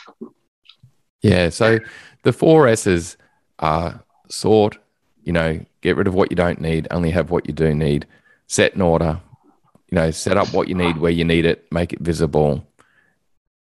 Yeah. 1.23 1.49
So 1.51 1.81
the 2.23 2.33
four 2.33 2.69
S's 2.69 3.17
are 3.59 4.03
sort, 4.29 4.79
you 5.25 5.33
know, 5.33 5.65
get 5.81 5.97
rid 5.97 6.07
of 6.07 6.15
what 6.15 6.31
you 6.31 6.37
don't 6.37 6.61
need, 6.61 6.87
only 6.91 7.11
have 7.11 7.31
what 7.31 7.47
you 7.47 7.53
do 7.53 7.75
need, 7.75 8.07
set 8.51 8.75
an 8.75 8.83
order, 8.83 9.21
you 9.91 9.97
know, 9.97 10.11
set 10.11 10.37
up 10.37 10.53
what 10.53 10.67
you 10.67 10.75
need 10.75 10.99
where 10.99 11.13
you 11.13 11.25
need 11.25 11.45
it, 11.45 11.71
make 11.71 11.93
it 11.93 12.01
visible, 12.01 12.67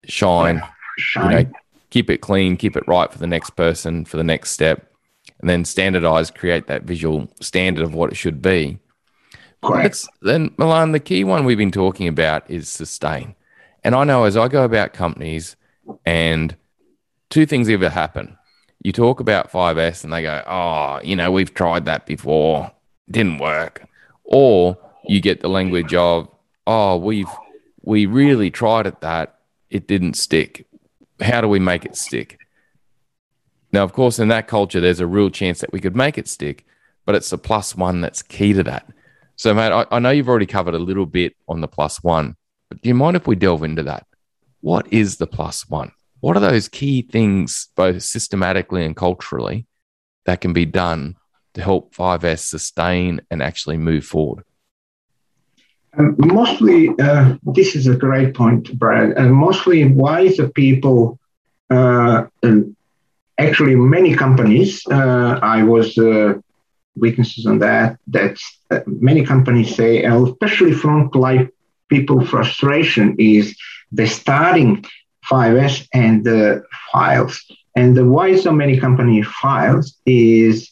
shine, 0.04 0.60
shine. 0.98 1.30
you 1.30 1.44
know, 1.44 1.52
keep 1.90 2.10
it 2.10 2.18
clean, 2.18 2.56
keep 2.56 2.76
it 2.76 2.82
right 2.88 3.12
for 3.12 3.18
the 3.18 3.26
next 3.26 3.50
person, 3.50 4.04
for 4.04 4.16
the 4.16 4.24
next 4.24 4.50
step, 4.50 4.92
and 5.38 5.48
then 5.48 5.64
standardize, 5.64 6.32
create 6.32 6.66
that 6.66 6.82
visual 6.82 7.28
standard 7.40 7.84
of 7.84 7.94
what 7.94 8.10
it 8.10 8.16
should 8.16 8.42
be. 8.42 8.80
Correct. 9.62 10.08
then, 10.22 10.52
Milan, 10.56 10.90
the 10.90 10.98
key 10.98 11.22
one 11.22 11.44
we've 11.44 11.56
been 11.56 11.70
talking 11.70 12.08
about 12.08 12.50
is 12.50 12.68
sustain. 12.68 13.36
And 13.84 13.94
I 13.94 14.02
know 14.02 14.24
as 14.24 14.36
I 14.36 14.48
go 14.48 14.64
about 14.64 14.92
companies 14.92 15.54
and 16.04 16.56
two 17.28 17.46
things 17.46 17.68
ever 17.68 17.90
happen 17.90 18.36
you 18.82 18.92
talk 18.92 19.20
about 19.20 19.52
5S 19.52 20.04
and 20.04 20.12
they 20.12 20.22
go, 20.22 20.42
oh, 20.46 21.00
you 21.04 21.14
know, 21.14 21.30
we've 21.30 21.52
tried 21.52 21.84
that 21.84 22.06
before, 22.06 22.72
didn't 23.10 23.38
work. 23.38 23.86
Or 24.30 24.78
you 25.06 25.20
get 25.20 25.40
the 25.40 25.48
language 25.48 25.92
of, 25.92 26.28
oh, 26.66 26.96
we've 26.96 27.28
we 27.82 28.06
really 28.06 28.50
tried 28.50 28.86
at 28.86 29.00
that, 29.00 29.38
it 29.70 29.86
didn't 29.86 30.14
stick. 30.14 30.66
How 31.20 31.40
do 31.40 31.48
we 31.48 31.58
make 31.58 31.84
it 31.84 31.96
stick? 31.96 32.38
Now, 33.72 33.82
of 33.84 33.92
course, 33.92 34.18
in 34.18 34.28
that 34.28 34.48
culture, 34.48 34.80
there's 34.80 35.00
a 35.00 35.06
real 35.06 35.30
chance 35.30 35.60
that 35.60 35.72
we 35.72 35.80
could 35.80 35.96
make 35.96 36.18
it 36.18 36.28
stick, 36.28 36.66
but 37.06 37.14
it's 37.14 37.30
the 37.30 37.38
plus 37.38 37.76
one 37.76 38.00
that's 38.00 38.22
key 38.22 38.52
to 38.52 38.62
that. 38.64 38.86
So, 39.36 39.54
mate, 39.54 39.72
I, 39.72 39.86
I 39.90 39.98
know 39.98 40.10
you've 40.10 40.28
already 40.28 40.46
covered 40.46 40.74
a 40.74 40.78
little 40.78 41.06
bit 41.06 41.34
on 41.48 41.60
the 41.60 41.68
plus 41.68 42.02
one, 42.02 42.36
but 42.68 42.82
do 42.82 42.88
you 42.88 42.94
mind 42.94 43.16
if 43.16 43.26
we 43.26 43.36
delve 43.36 43.62
into 43.62 43.82
that? 43.84 44.06
What 44.60 44.92
is 44.92 45.16
the 45.16 45.26
plus 45.26 45.68
one? 45.68 45.92
What 46.20 46.36
are 46.36 46.40
those 46.40 46.68
key 46.68 47.02
things, 47.02 47.68
both 47.76 48.02
systematically 48.02 48.84
and 48.84 48.94
culturally, 48.94 49.66
that 50.26 50.40
can 50.40 50.52
be 50.52 50.66
done 50.66 51.16
to 51.54 51.62
help 51.62 51.94
5S 51.94 52.40
sustain 52.40 53.20
and 53.30 53.42
actually 53.42 53.76
move 53.76 54.04
forward? 54.04 54.44
Um, 55.98 56.14
mostly, 56.18 56.90
uh, 57.00 57.36
this 57.42 57.74
is 57.74 57.86
a 57.86 57.96
great 57.96 58.34
point, 58.34 58.78
Brad. 58.78 59.10
And 59.16 59.34
mostly, 59.34 59.84
why 59.86 60.28
the 60.28 60.48
people, 60.54 61.18
uh, 61.68 62.26
actually, 63.38 63.74
many 63.74 64.14
companies, 64.14 64.82
uh, 64.90 65.40
I 65.42 65.64
was 65.64 65.98
uh, 65.98 66.34
witnesses 66.96 67.46
on 67.46 67.58
that, 67.58 67.98
that 68.08 68.38
uh, 68.70 68.80
many 68.86 69.24
companies 69.24 69.74
say, 69.74 70.04
especially 70.04 70.72
frontline 70.72 71.50
people, 71.88 72.24
frustration 72.24 73.16
is 73.18 73.56
they're 73.90 74.06
starting 74.06 74.84
5S 75.30 75.88
and 75.92 76.24
the 76.24 76.62
files. 76.92 77.44
And 77.74 77.96
the 77.96 78.04
why 78.04 78.36
so 78.36 78.52
many 78.52 78.78
company 78.78 79.22
files 79.22 79.96
is 80.06 80.69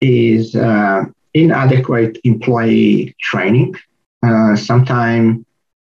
is 0.00 0.54
uh, 0.54 1.04
inadequate 1.34 2.18
employee 2.24 3.14
training. 3.20 3.74
Uh, 4.22 4.56
Sometimes 4.56 5.44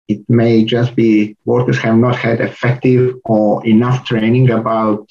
it 0.08 0.20
may 0.28 0.64
just 0.64 0.94
be 0.96 1.36
workers 1.44 1.78
have 1.78 1.96
not 1.96 2.16
had 2.16 2.40
effective 2.40 3.16
or 3.24 3.64
enough 3.66 4.04
training 4.04 4.50
about 4.50 5.10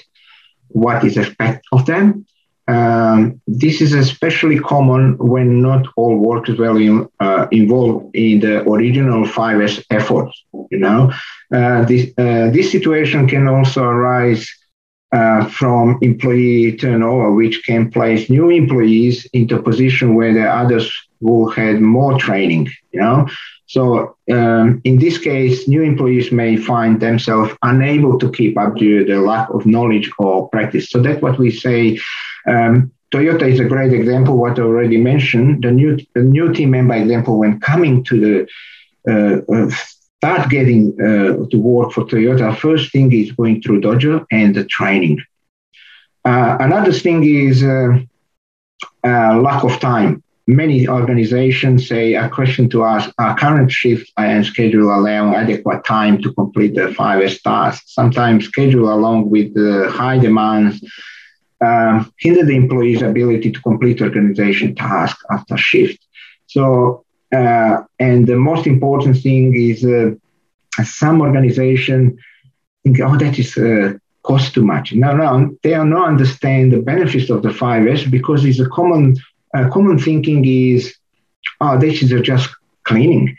what 0.69 1.03
is 1.03 1.17
expected 1.17 1.61
of 1.71 1.85
them. 1.85 2.25
Um, 2.67 3.41
this 3.47 3.81
is 3.81 3.93
especially 3.93 4.59
common 4.59 5.17
when 5.19 5.61
not 5.61 5.87
all 5.95 6.17
workers 6.17 6.57
were 6.57 6.77
in, 6.79 7.07
uh, 7.19 7.47
involved 7.51 8.13
in 8.13 8.41
the 8.41 8.61
original 8.69 9.25
5S 9.25 9.85
efforts. 9.89 10.43
You 10.71 10.79
know, 10.79 11.11
uh, 11.53 11.85
this 11.85 12.11
uh, 12.17 12.49
this 12.51 12.71
situation 12.71 13.27
can 13.27 13.47
also 13.47 13.83
arise 13.83 14.45
uh, 15.11 15.45
from 15.45 15.97
employee 16.01 16.75
turnover, 16.77 17.31
which 17.31 17.63
can 17.65 17.89
place 17.89 18.29
new 18.29 18.49
employees 18.49 19.25
into 19.33 19.57
a 19.57 19.63
position 19.63 20.15
where 20.15 20.33
the 20.33 20.47
others 20.47 20.91
who 21.21 21.49
had 21.49 21.81
more 21.81 22.17
training. 22.19 22.69
You 22.91 23.01
know, 23.01 23.27
so 23.67 24.15
um, 24.31 24.81
in 24.83 24.97
this 24.99 25.17
case, 25.17 25.67
new 25.67 25.81
employees 25.81 26.31
may 26.31 26.57
find 26.57 26.99
themselves 26.99 27.53
unable 27.63 28.17
to 28.19 28.31
keep 28.31 28.57
up 28.57 28.75
due 28.75 29.05
to 29.05 29.13
the 29.13 29.21
lack 29.21 29.49
of 29.49 29.65
knowledge 29.65 30.09
or 30.19 30.49
practice. 30.49 30.89
So 30.89 31.01
that's 31.01 31.21
what 31.21 31.37
we 31.37 31.51
say. 31.51 31.99
Um, 32.47 32.91
Toyota 33.13 33.49
is 33.49 33.59
a 33.59 33.65
great 33.65 33.93
example. 33.93 34.37
What 34.37 34.59
I 34.59 34.63
already 34.63 34.97
mentioned, 34.97 35.63
the 35.63 35.71
new 35.71 35.97
the 36.13 36.23
new 36.23 36.53
team 36.53 36.71
member 36.71 36.95
example 36.95 37.39
when 37.39 37.59
coming 37.59 38.03
to 38.05 38.19
the 38.19 38.47
uh, 39.09 39.39
uh, 39.53 39.71
start 40.17 40.49
getting 40.49 40.93
uh, 40.99 41.45
to 41.51 41.57
work 41.57 41.91
for 41.91 42.03
Toyota. 42.05 42.55
First 42.57 42.91
thing 42.91 43.11
is 43.11 43.31
going 43.31 43.61
through 43.61 43.81
Dojo 43.81 44.25
and 44.31 44.55
the 44.55 44.65
training. 44.65 45.19
Uh, 46.25 46.57
another 46.59 46.91
thing 46.91 47.23
is 47.23 47.63
uh, 47.63 47.99
uh, 49.03 49.39
lack 49.41 49.63
of 49.63 49.79
time 49.79 50.23
many 50.47 50.87
organizations 50.87 51.87
say 51.87 52.15
a 52.15 52.29
question 52.29 52.69
to 52.69 52.83
us, 52.83 53.11
our 53.19 53.37
current 53.37 53.69
shift 53.71 54.11
and 54.17 54.45
schedule 54.45 54.95
allow 54.95 55.35
adequate 55.35 55.83
time 55.83 56.21
to 56.21 56.33
complete 56.33 56.73
the 56.73 56.87
5S 56.87 57.41
tasks. 57.41 57.93
Sometimes 57.93 58.45
schedule 58.45 58.91
along 58.93 59.29
with 59.29 59.53
the 59.53 59.89
high 59.91 60.17
demands 60.17 60.83
um, 61.59 62.11
hinder 62.17 62.45
the 62.45 62.55
employee's 62.55 63.01
ability 63.01 63.51
to 63.51 63.61
complete 63.61 64.01
organization 64.01 64.73
task 64.75 65.17
after 65.29 65.57
shift. 65.57 65.99
So, 66.45 67.03
uh, 67.35 67.83
and 67.99 68.27
the 68.27 68.35
most 68.35 68.67
important 68.67 69.17
thing 69.21 69.55
is 69.55 69.83
uh, 69.83 70.11
some 70.83 71.21
organization 71.21 72.17
think, 72.93 72.99
oh, 73.01 73.17
that 73.17 73.37
is 73.39 73.57
uh, 73.57 73.93
cost 74.23 74.53
too 74.53 74.65
much. 74.65 74.93
No, 74.93 75.15
no, 75.15 75.55
they 75.63 75.73
are 75.73 75.85
not 75.85 76.07
understand 76.07 76.73
the 76.73 76.81
benefits 76.81 77.29
of 77.29 77.41
the 77.43 77.49
5S 77.49 78.09
because 78.09 78.45
it's 78.45 78.59
a 78.59 78.69
common 78.69 79.17
uh, 79.53 79.69
common 79.69 79.97
thinking 79.97 80.45
is, 80.45 80.95
oh, 81.61 81.79
this 81.79 82.01
is 82.03 82.21
just 82.21 82.49
cleaning. 82.83 83.37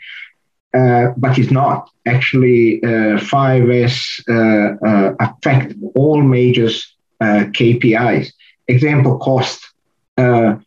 Uh, 0.73 1.07
but 1.17 1.37
it's 1.37 1.51
not. 1.51 1.89
Actually, 2.05 2.81
uh, 2.83 3.17
5S 3.17 3.95
uh, 4.29 5.15
affect 5.19 5.75
all 5.95 6.21
major 6.21 6.69
KPIs. 7.21 8.31
Example, 8.67 9.17
cost. 9.17 9.68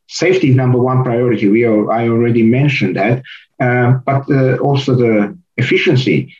Safety 0.09 0.51
is 0.51 0.57
number 0.57 0.79
one 0.79 1.03
priority. 1.05 1.49
We 1.49 1.65
are, 1.65 1.91
I 1.91 2.09
already 2.09 2.43
mentioned 2.43 2.97
that. 2.97 3.23
but 3.59 4.23
also 4.61 4.95
the 4.95 5.37
efficiency. 5.57 6.35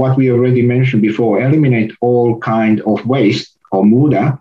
what 0.00 0.16
we 0.16 0.30
already 0.30 0.62
mentioned 0.62 1.02
before, 1.02 1.40
eliminate 1.40 1.92
all 2.00 2.38
kind 2.38 2.80
of 2.82 3.06
waste 3.06 3.56
or 3.70 3.84
muda 3.84 4.38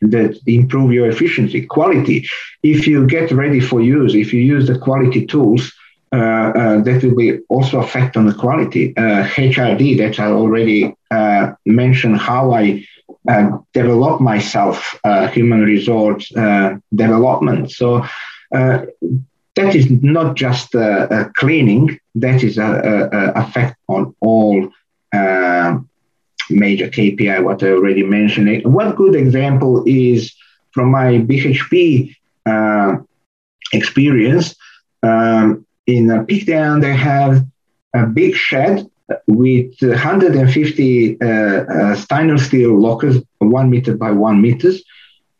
that 0.00 0.38
improve 0.46 0.92
your 0.92 1.08
efficiency, 1.08 1.64
quality. 1.64 2.28
If 2.62 2.86
you 2.86 3.06
get 3.06 3.30
ready 3.30 3.60
for 3.60 3.80
use, 3.80 4.14
if 4.14 4.32
you 4.32 4.40
use 4.40 4.66
the 4.66 4.78
quality 4.78 5.26
tools, 5.26 5.72
uh, 6.12 6.16
uh, 6.16 6.80
that 6.82 7.02
will 7.02 7.16
be 7.16 7.38
also 7.48 7.80
affect 7.80 8.16
on 8.16 8.26
the 8.26 8.34
quality. 8.34 8.94
HRD 8.94 9.94
uh, 9.94 10.02
that 10.02 10.20
I 10.20 10.26
already 10.26 10.94
uh, 11.10 11.52
mentioned 11.64 12.18
how 12.18 12.52
I 12.52 12.86
uh, 13.05 13.05
develop 13.72 14.20
myself, 14.20 14.98
human 15.32 15.62
resource 15.62 16.28
development. 16.94 17.70
So 17.70 18.04
that 18.50 19.74
is 19.74 19.90
not 19.90 20.36
just 20.36 20.74
a 20.74 21.30
cleaning. 21.34 21.98
That 22.14 22.42
is 22.42 22.58
a, 22.58 22.70
a, 23.12 23.40
effect 23.42 23.76
on 23.88 24.14
all 24.20 24.70
major 26.50 26.88
KPI, 26.88 27.42
what 27.42 27.62
I 27.62 27.70
already 27.70 28.02
mentioned. 28.02 28.64
One 28.64 28.94
good 28.94 29.14
example 29.14 29.82
is 29.86 30.34
from 30.72 30.90
my 30.90 31.18
BHP 31.18 32.14
uh, 32.46 32.96
experience. 33.72 34.54
Um, 35.02 35.66
in 35.86 36.10
uh, 36.10 36.24
Pigtown, 36.24 36.80
they 36.80 36.94
have 36.94 37.44
a 37.94 38.06
big 38.06 38.34
shed 38.34 38.86
with 39.26 39.74
150 39.80 41.20
uh, 41.20 41.26
uh, 41.26 41.94
stainless 41.94 42.46
steel 42.46 42.78
lockers, 42.78 43.18
one 43.38 43.70
meter 43.70 43.96
by 43.96 44.10
one 44.10 44.40
meters. 44.40 44.82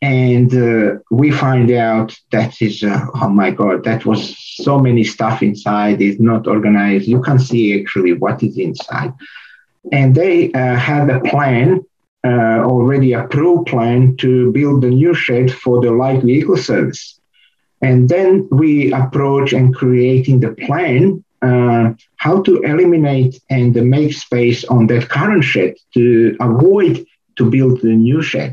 And 0.03 0.55
uh, 0.55 0.99
we 1.11 1.31
find 1.31 1.71
out 1.71 2.15
that 2.31 2.61
is, 2.61 2.85
oh 2.85 3.29
my 3.29 3.51
God, 3.51 3.85
that 3.85 4.05
was 4.05 4.37
so 4.39 4.79
many 4.79 5.05
stuff 5.05 5.43
inside. 5.43 6.03
It's 6.03 6.21
not 6.21 6.47
organized. 6.47 7.09
You 7.09 7.23
can 7.23 7.39
see 7.39 7.81
actually 7.81 8.13
what 8.13 8.43
is 8.43 8.59
inside 8.59 9.15
and 9.93 10.15
they 10.15 10.51
had 10.55 11.09
a 11.11 11.21
plan, 11.21 11.85
uh, 12.25 12.61
already 12.65 13.13
approved 13.13 13.67
plan 13.69 14.17
to 14.17 14.51
build 14.53 14.85
a 14.85 14.91
new 14.91 15.15
shed 15.15 15.53
for 15.53 15.81
the 15.81 15.91
light 15.91 16.23
vehicle 16.23 16.57
service. 16.57 17.21
And 17.83 18.09
then 18.09 18.49
we 18.51 18.93
approach 18.93 19.53
and 19.53 19.75
creating 19.75 20.41
the 20.41 20.53
plan 20.53 21.23
uh, 21.47 21.95
how 22.17 22.43
to 22.43 22.53
eliminate 22.63 23.35
and 23.51 23.75
make 23.97 24.13
space 24.13 24.65
on 24.65 24.87
that 24.89 25.09
current 25.09 25.45
shed 25.45 25.75
to 25.95 26.37
avoid 26.41 26.95
to 27.37 27.51
build 27.51 27.81
the 27.83 27.95
new 28.07 28.21
shed. 28.23 28.53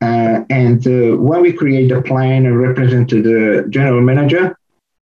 Uh, 0.00 0.44
and 0.50 0.86
uh, 0.86 1.16
when 1.16 1.40
we 1.42 1.52
create 1.52 1.88
the 1.88 2.02
plan 2.02 2.46
and 2.46 2.60
represent 2.60 3.08
to 3.10 3.22
the 3.22 3.68
general 3.70 4.02
manager, 4.02 4.56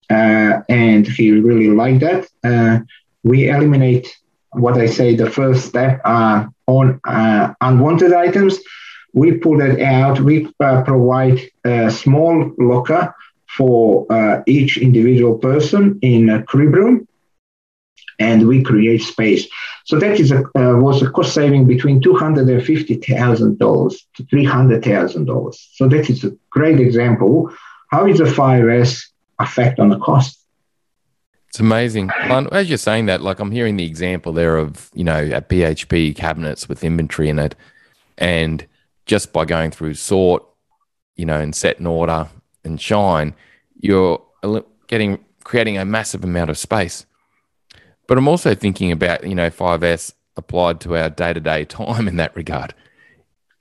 uh, 0.09 0.61
and 0.67 1.07
he 1.07 1.31
really 1.31 1.69
liked 1.69 2.01
that, 2.01 2.27
uh, 2.43 2.79
we 3.23 3.49
eliminate 3.49 4.07
what 4.53 4.75
I 4.77 4.87
say, 4.87 5.15
the 5.15 5.29
first 5.29 5.67
step 5.67 6.01
uh, 6.03 6.47
on 6.65 6.99
unwanted 7.61 8.13
items. 8.13 8.59
We 9.13 9.33
pull 9.33 9.61
it 9.61 9.79
out. 9.81 10.19
We 10.19 10.47
provide 10.59 11.39
a 11.63 11.91
small 11.91 12.51
locker 12.57 13.13
for 13.55 14.05
uh, 14.11 14.41
each 14.45 14.77
individual 14.77 15.37
person 15.37 15.99
in 16.01 16.29
a 16.29 16.43
crib 16.43 16.73
room, 16.73 17.07
and 18.19 18.47
we 18.47 18.61
create 18.61 19.01
space. 19.01 19.47
So 19.85 19.97
that 19.99 20.19
is 20.19 20.31
a, 20.31 20.43
uh, 20.55 20.77
was 20.77 21.01
a 21.01 21.09
cost 21.09 21.33
saving 21.33 21.65
between 21.65 22.01
two 22.01 22.15
hundred 22.15 22.47
and 22.49 22.63
fifty 22.63 22.95
thousand 22.95 23.57
dollars 23.57 24.05
to 24.15 24.23
three 24.25 24.45
hundred 24.45 24.83
thousand 24.83 25.25
dollars. 25.25 25.69
So 25.73 25.87
that 25.87 26.09
is 26.09 26.23
a 26.23 26.35
great 26.51 26.79
example. 26.79 27.51
How 27.89 28.05
is 28.05 28.19
the 28.19 28.25
5S 28.25 29.03
affect 29.39 29.79
on 29.79 29.89
the 29.89 29.97
cost? 29.97 30.39
It's 31.47 31.59
amazing. 31.59 32.11
As 32.51 32.69
you're 32.69 32.77
saying 32.77 33.07
that, 33.07 33.21
like 33.21 33.39
I'm 33.39 33.49
hearing 33.49 33.77
the 33.77 33.85
example 33.85 34.31
there 34.31 34.57
of, 34.57 34.91
you 34.93 35.03
know, 35.03 35.17
at 35.17 35.49
BHP 35.49 36.15
cabinets 36.15 36.69
with 36.69 36.83
inventory 36.83 37.29
in 37.29 37.39
it. 37.39 37.55
And 38.19 38.67
just 39.07 39.33
by 39.33 39.45
going 39.45 39.71
through 39.71 39.95
sort, 39.95 40.45
you 41.15 41.25
know, 41.25 41.39
and 41.39 41.55
set 41.55 41.79
in 41.79 41.87
order 41.87 42.29
and 42.69 42.79
shine, 42.79 43.35
you're 43.79 44.23
getting 44.87 45.19
creating 45.43 45.77
a 45.77 45.85
massive 45.85 46.23
amount 46.23 46.49
of 46.49 46.57
space. 46.57 47.05
But 48.07 48.17
I'm 48.17 48.27
also 48.27 48.55
thinking 48.55 48.91
about, 48.91 49.25
you 49.27 49.35
know, 49.35 49.49
5S 49.49 50.13
applied 50.37 50.79
to 50.81 50.95
our 50.95 51.09
day 51.09 51.33
to 51.33 51.39
day 51.39 51.65
time 51.65 52.07
in 52.07 52.17
that 52.17 52.35
regard. 52.35 52.73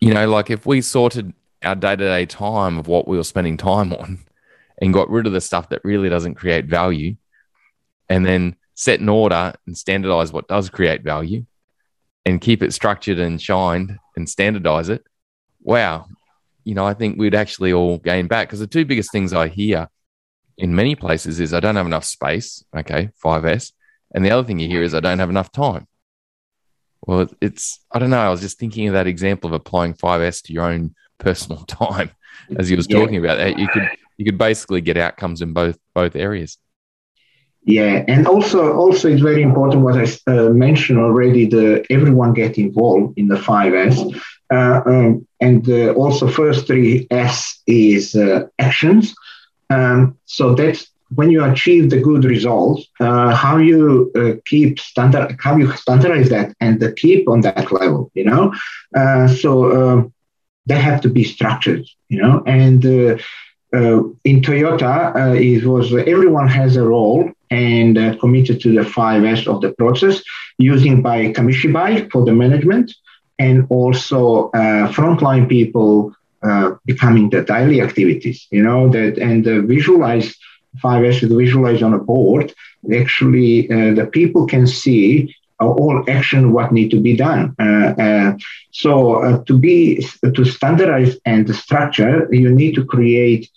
You 0.01 0.15
know, 0.15 0.29
like 0.29 0.51
if 0.51 0.65
we 0.65 0.81
sorted 0.81 1.33
our 1.63 1.75
day 1.75 1.97
to 1.97 2.05
day 2.05 2.27
time 2.27 2.79
of 2.79 2.87
what 2.87 3.09
we 3.09 3.17
were 3.17 3.25
spending 3.25 3.57
time 3.57 3.93
on 3.93 4.19
and 4.81 4.95
got 4.95 5.11
rid 5.11 5.27
of 5.27 5.33
the 5.33 5.41
stuff 5.41 5.71
that 5.71 5.85
really 5.85 6.09
doesn't 6.09 6.37
create 6.37 6.67
value 6.67 7.17
and 8.09 8.25
then 8.25 8.55
set 8.75 9.01
an 9.01 9.09
order 9.09 9.53
and 9.67 9.77
standardize 9.77 10.33
what 10.33 10.47
does 10.47 10.71
create 10.71 11.03
value 11.03 11.45
and 12.25 12.41
keep 12.41 12.63
it 12.63 12.73
structured 12.73 13.19
and 13.19 13.43
shined 13.43 13.99
and 14.15 14.29
standardize 14.29 14.89
it, 14.89 15.05
wow, 15.63 16.07
you 16.69 16.75
know, 16.75 16.85
I 16.85 16.93
think 16.93 17.19
we'd 17.19 17.35
actually 17.35 17.73
all 17.73 17.97
gain 17.97 18.27
back 18.27 18.47
because 18.47 18.61
the 18.61 18.67
two 18.67 18.85
biggest 18.85 19.11
things 19.11 19.33
I 19.33 19.49
hear 19.49 19.89
in 20.59 20.75
many 20.75 20.95
places 20.95 21.41
is 21.41 21.55
I 21.55 21.61
don't 21.61 21.77
have 21.77 21.87
enough 21.87 22.05
space. 22.05 22.63
Okay, 22.77 23.09
5S. 23.25 23.73
And 24.15 24.23
the 24.23 24.33
other 24.33 24.47
thing 24.47 24.59
you 24.59 24.69
hear 24.69 24.83
is 24.83 24.95
I 24.95 25.01
don't 25.01 25.19
have 25.19 25.31
enough 25.31 25.51
time. 25.51 25.87
Well, 27.07 27.27
it's, 27.41 27.81
I 27.91 27.99
don't 27.99 28.11
know. 28.11 28.19
I 28.19 28.29
was 28.29 28.43
just 28.43 28.59
thinking 28.59 28.87
of 28.87 28.93
that 28.93 29.07
example 29.07 29.49
of 29.49 29.55
applying 29.55 29.95
5S 29.95 30.43
to 30.43 30.53
your 30.53 30.65
own 30.65 30.95
personal 31.17 31.65
time 31.67 32.11
as 32.59 32.69
he 32.69 32.77
was 32.77 32.87
yeah. 32.87 32.99
talking 32.99 33.17
about 33.17 33.39
that. 33.39 33.59
You 33.59 33.69
could, 33.69 33.89
you 34.19 34.27
could 34.27 34.37
basically 34.37 34.83
get 34.83 34.99
outcomes 34.99 35.41
in 35.41 35.55
both, 35.55 35.79
both 35.95 36.17
areas. 36.17 36.59
Yeah, 37.63 38.05
and 38.09 38.27
also 38.27 38.75
also 38.75 39.09
it's 39.09 39.21
very 39.21 39.43
important 39.43 39.83
what 39.83 39.97
I 39.97 40.07
uh, 40.31 40.49
mentioned 40.51 40.99
already. 40.99 41.45
The 41.45 41.85
everyone 41.91 42.33
get 42.33 42.57
involved 42.57 43.19
in 43.19 43.29
the 43.29 43.37
five 43.37 43.75
S, 43.75 43.99
uh, 44.01 44.19
um, 44.51 45.27
and 45.41 45.69
uh, 45.69 45.93
also 45.93 46.29
first 46.29 46.67
three 46.67 47.07
S 47.11 47.61
is 47.67 48.15
uh, 48.15 48.47
actions. 48.59 49.15
Um, 49.71 50.17
so 50.25 50.55
that's 50.55 50.91
when 51.15 51.31
you 51.31 51.45
achieve 51.45 51.91
the 51.91 52.01
good 52.01 52.25
results. 52.25 52.87
Uh, 53.01 53.35
how 53.35 53.59
you 53.59 54.11
uh, 54.15 54.41
keep 54.47 54.79
standard, 54.79 55.37
how 55.41 55.57
you 55.57 55.71
standardize 55.73 56.29
that 56.31 56.55
and 56.61 56.81
the 56.81 56.93
keep 56.93 57.29
on 57.29 57.43
that 57.43 57.71
level. 57.73 58.11
You 58.15 58.25
know, 58.25 58.55
so 59.27 59.51
um, 59.77 60.13
they 60.67 60.79
have 60.79 61.01
to 61.03 61.09
be 61.09 61.25
structured. 61.25 61.85
You 62.09 62.23
know, 62.23 62.43
and 62.47 62.85
in 62.85 64.41
Toyota, 64.41 65.39
it 65.39 65.67
was 65.67 65.93
everyone 65.95 66.49
has 66.49 66.77
a 66.77 66.83
role 66.83 67.31
and 67.51 67.97
uh, 67.97 68.17
committed 68.19 68.61
to 68.61 68.73
the 68.73 68.83
5S 68.83 69.47
of 69.47 69.61
the 69.61 69.73
process, 69.73 70.23
using 70.59 71.03
by 71.03 71.33
Kamishibai 71.33 72.11
for 72.11 72.25
the 72.25 72.33
management 72.33 72.93
and 73.39 73.67
also 73.71 74.51
uh, 74.51 74.91
frontline 74.93 75.49
people 75.49 76.13
uh, 76.43 76.73
becoming 76.87 77.31
the 77.31 77.43
daily 77.43 77.81
activities, 77.81 78.47
you 78.51 78.63
know, 78.63 78.89
that 78.89 79.19
and 79.19 79.47
uh, 79.47 79.61
visualize 79.63 80.37
5S 80.83 81.23
is 81.23 81.33
visualize 81.33 81.83
on 81.83 81.95
a 81.95 81.99
board. 81.99 82.55
Actually, 82.95 83.71
uh, 83.71 83.95
the 83.95 84.07
people 84.07 84.47
can 84.47 84.67
see 84.67 85.35
all 85.61 86.05
action 86.09 86.53
what 86.53 86.71
need 86.73 86.91
to 86.91 87.01
be 87.01 87.17
done. 87.17 87.55
Uh, 87.59 88.35
so 88.71 89.43
to 89.47 89.59
be 89.59 90.07
to 90.35 90.45
standardize 90.45 91.17
and 91.25 91.53
structure, 91.55 92.29
you 92.33 92.51
need 92.51 92.75
to 92.77 92.85
create 92.85 93.51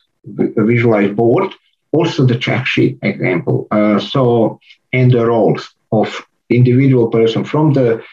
a 0.58 0.64
visualized 0.64 1.16
board 1.16 1.54
also 1.92 2.26
the 2.26 2.38
check 2.38 2.66
sheet 2.66 2.98
example. 3.02 3.68
Uh, 3.72 4.00
so, 4.00 4.60
and 4.94 5.12
the 5.12 5.26
roles 5.26 5.74
of 5.92 6.26
individual 6.50 7.08
person 7.08 7.44
from 7.44 7.74
the 7.74 8.04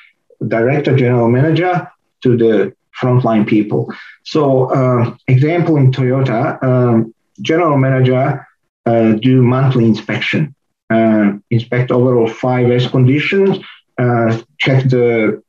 director, 0.46 0.96
general 0.96 1.28
manager 1.28 1.90
to 2.22 2.36
the 2.36 2.72
frontline 3.00 3.46
people. 3.46 3.92
So, 4.24 4.66
uh, 4.72 5.14
example 5.26 5.76
in 5.76 5.92
Toyota, 5.92 6.62
um, 6.62 7.14
general 7.40 7.76
manager 7.78 8.46
uh, 8.86 9.12
do 9.12 9.42
monthly 9.42 9.84
inspection, 9.84 10.54
uh, 10.90 11.32
inspect 11.50 11.90
overall 11.90 12.28
5S 12.28 12.90
conditions, 12.90 13.58
uh, 13.98 14.38
check 14.58 14.84
the 14.84 15.42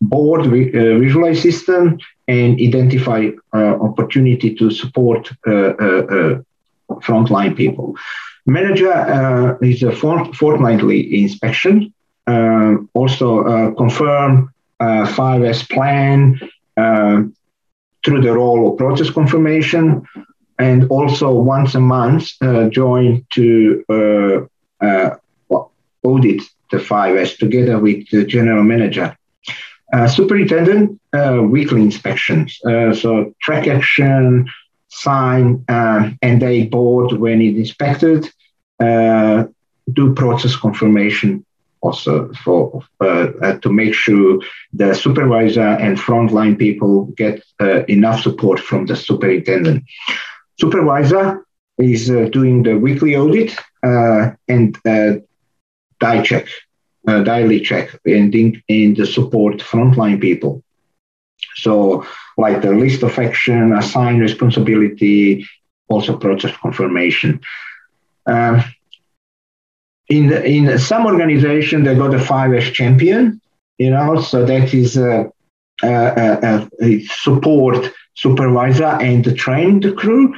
board 0.00 0.46
uh, 0.46 0.98
visualize 0.98 1.40
system, 1.40 1.98
and 2.26 2.60
identify 2.60 3.28
opportunity 3.52 4.54
to 4.54 4.70
support 4.70 5.30
frontline 7.02 7.56
people. 7.56 7.96
Manager 8.46 8.92
uh, 8.92 9.56
is 9.62 9.82
a 9.82 9.92
fortnightly 9.92 11.22
inspection, 11.22 11.93
uh, 11.93 11.93
also 12.26 13.44
uh, 13.44 13.70
confirm 13.74 14.52
uh, 14.80 15.06
5S 15.06 15.68
plan 15.70 16.38
uh, 16.76 17.22
through 18.04 18.20
the 18.20 18.32
role 18.32 18.72
of 18.72 18.78
process 18.78 19.10
confirmation, 19.10 20.04
and 20.58 20.88
also 20.88 21.32
once 21.32 21.74
a 21.74 21.80
month 21.80 22.30
uh, 22.42 22.68
join 22.68 23.24
to 23.30 23.84
uh, 23.88 24.84
uh, 24.84 25.16
audit 26.02 26.42
the 26.70 26.76
5S 26.76 27.38
together 27.38 27.78
with 27.78 28.08
the 28.10 28.24
general 28.24 28.62
manager. 28.62 29.16
Uh, 29.92 30.08
superintendent, 30.08 31.00
weekly 31.50 31.80
inspections. 31.80 32.58
so 33.00 33.32
track 33.40 33.68
action, 33.68 34.46
sign, 34.88 35.64
and 35.68 36.42
they 36.42 36.66
board 36.66 37.12
when 37.12 37.40
it's 37.40 37.58
inspected, 37.58 38.28
do 38.80 40.14
process 40.14 40.56
confirmation 40.56 41.44
also 41.84 42.32
for 42.42 42.82
uh, 43.00 43.26
uh, 43.42 43.58
to 43.58 43.70
make 43.70 43.94
sure 43.94 44.40
the 44.72 44.94
supervisor 44.94 45.68
and 45.84 45.98
frontline 45.98 46.58
people 46.58 47.04
get 47.22 47.42
uh, 47.60 47.84
enough 47.96 48.22
support 48.22 48.58
from 48.58 48.86
the 48.86 48.96
superintendent. 48.96 49.84
Supervisor 50.58 51.44
is 51.78 52.06
doing 52.32 52.62
the 52.62 52.76
weekly 52.78 53.16
audit 53.16 53.54
and 53.82 54.78
die 54.84 56.22
check, 56.22 56.46
daily 57.06 57.60
check, 57.60 57.86
and 58.06 58.34
in, 58.34 58.62
in 58.68 58.94
the 58.94 59.06
support 59.06 59.58
frontline 59.58 60.20
people. 60.20 60.62
So, 61.56 62.06
like 62.38 62.62
the 62.62 62.72
list 62.72 63.02
of 63.02 63.18
action, 63.18 63.72
assign 63.72 64.20
responsibility, 64.20 65.46
also 65.88 66.16
process 66.16 66.56
confirmation. 66.56 67.40
Uh, 68.26 68.62
in 70.08 70.32
in 70.32 70.78
some 70.78 71.06
organization 71.06 71.84
they 71.84 71.94
got 71.94 72.14
a 72.14 72.18
5S 72.18 72.72
champion, 72.72 73.40
you 73.78 73.90
know, 73.90 74.20
so 74.20 74.44
that 74.44 74.74
is 74.74 74.96
a, 74.96 75.30
a, 75.82 76.68
a 76.82 77.00
support 77.04 77.90
supervisor 78.14 78.84
and 79.00 79.36
train 79.36 79.80
the 79.80 79.92
crew. 79.92 80.34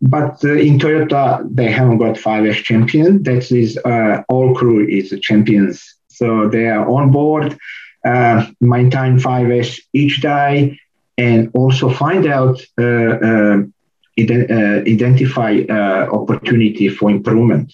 But 0.00 0.42
uh, 0.44 0.54
in 0.54 0.78
Toyota, 0.78 1.46
they 1.50 1.70
haven't 1.70 1.98
got 1.98 2.16
5S 2.16 2.62
champion. 2.62 3.22
That 3.24 3.50
is, 3.52 3.78
uh, 3.84 4.22
all 4.28 4.54
crew 4.54 4.86
is 4.86 5.14
champions. 5.20 5.96
So 6.08 6.48
they 6.48 6.66
are 6.68 6.88
on 6.88 7.10
board, 7.10 7.56
uh, 8.04 8.46
maintain 8.60 9.18
5S 9.18 9.80
each 9.92 10.20
day, 10.22 10.78
and 11.18 11.50
also 11.54 11.90
find 11.90 12.26
out, 12.26 12.60
uh, 12.78 12.84
uh, 12.84 13.56
ident- 14.18 14.50
uh, 14.50 14.82
identify 14.90 15.60
opportunity 16.10 16.88
for 16.88 17.10
improvement. 17.10 17.72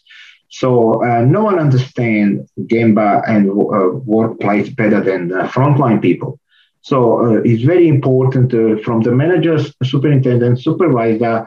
So 0.61 1.05
uh, 1.05 1.21
no 1.37 1.43
one 1.45 1.59
understands 1.59 2.51
Gemba 2.71 3.23
and 3.29 3.51
uh, 3.51 3.99
workplace 4.17 4.71
better 4.71 5.01
than 5.03 5.29
the 5.29 5.43
frontline 5.55 6.01
people. 6.01 6.41
So 6.81 6.97
uh, 7.27 7.43
it's 7.45 7.63
very 7.63 7.89
important 7.89 8.55
uh, 8.55 8.79
from 8.85 9.03
the 9.03 9.13
managers, 9.13 9.75
superintendent, 9.83 10.63
supervisor, 10.63 11.47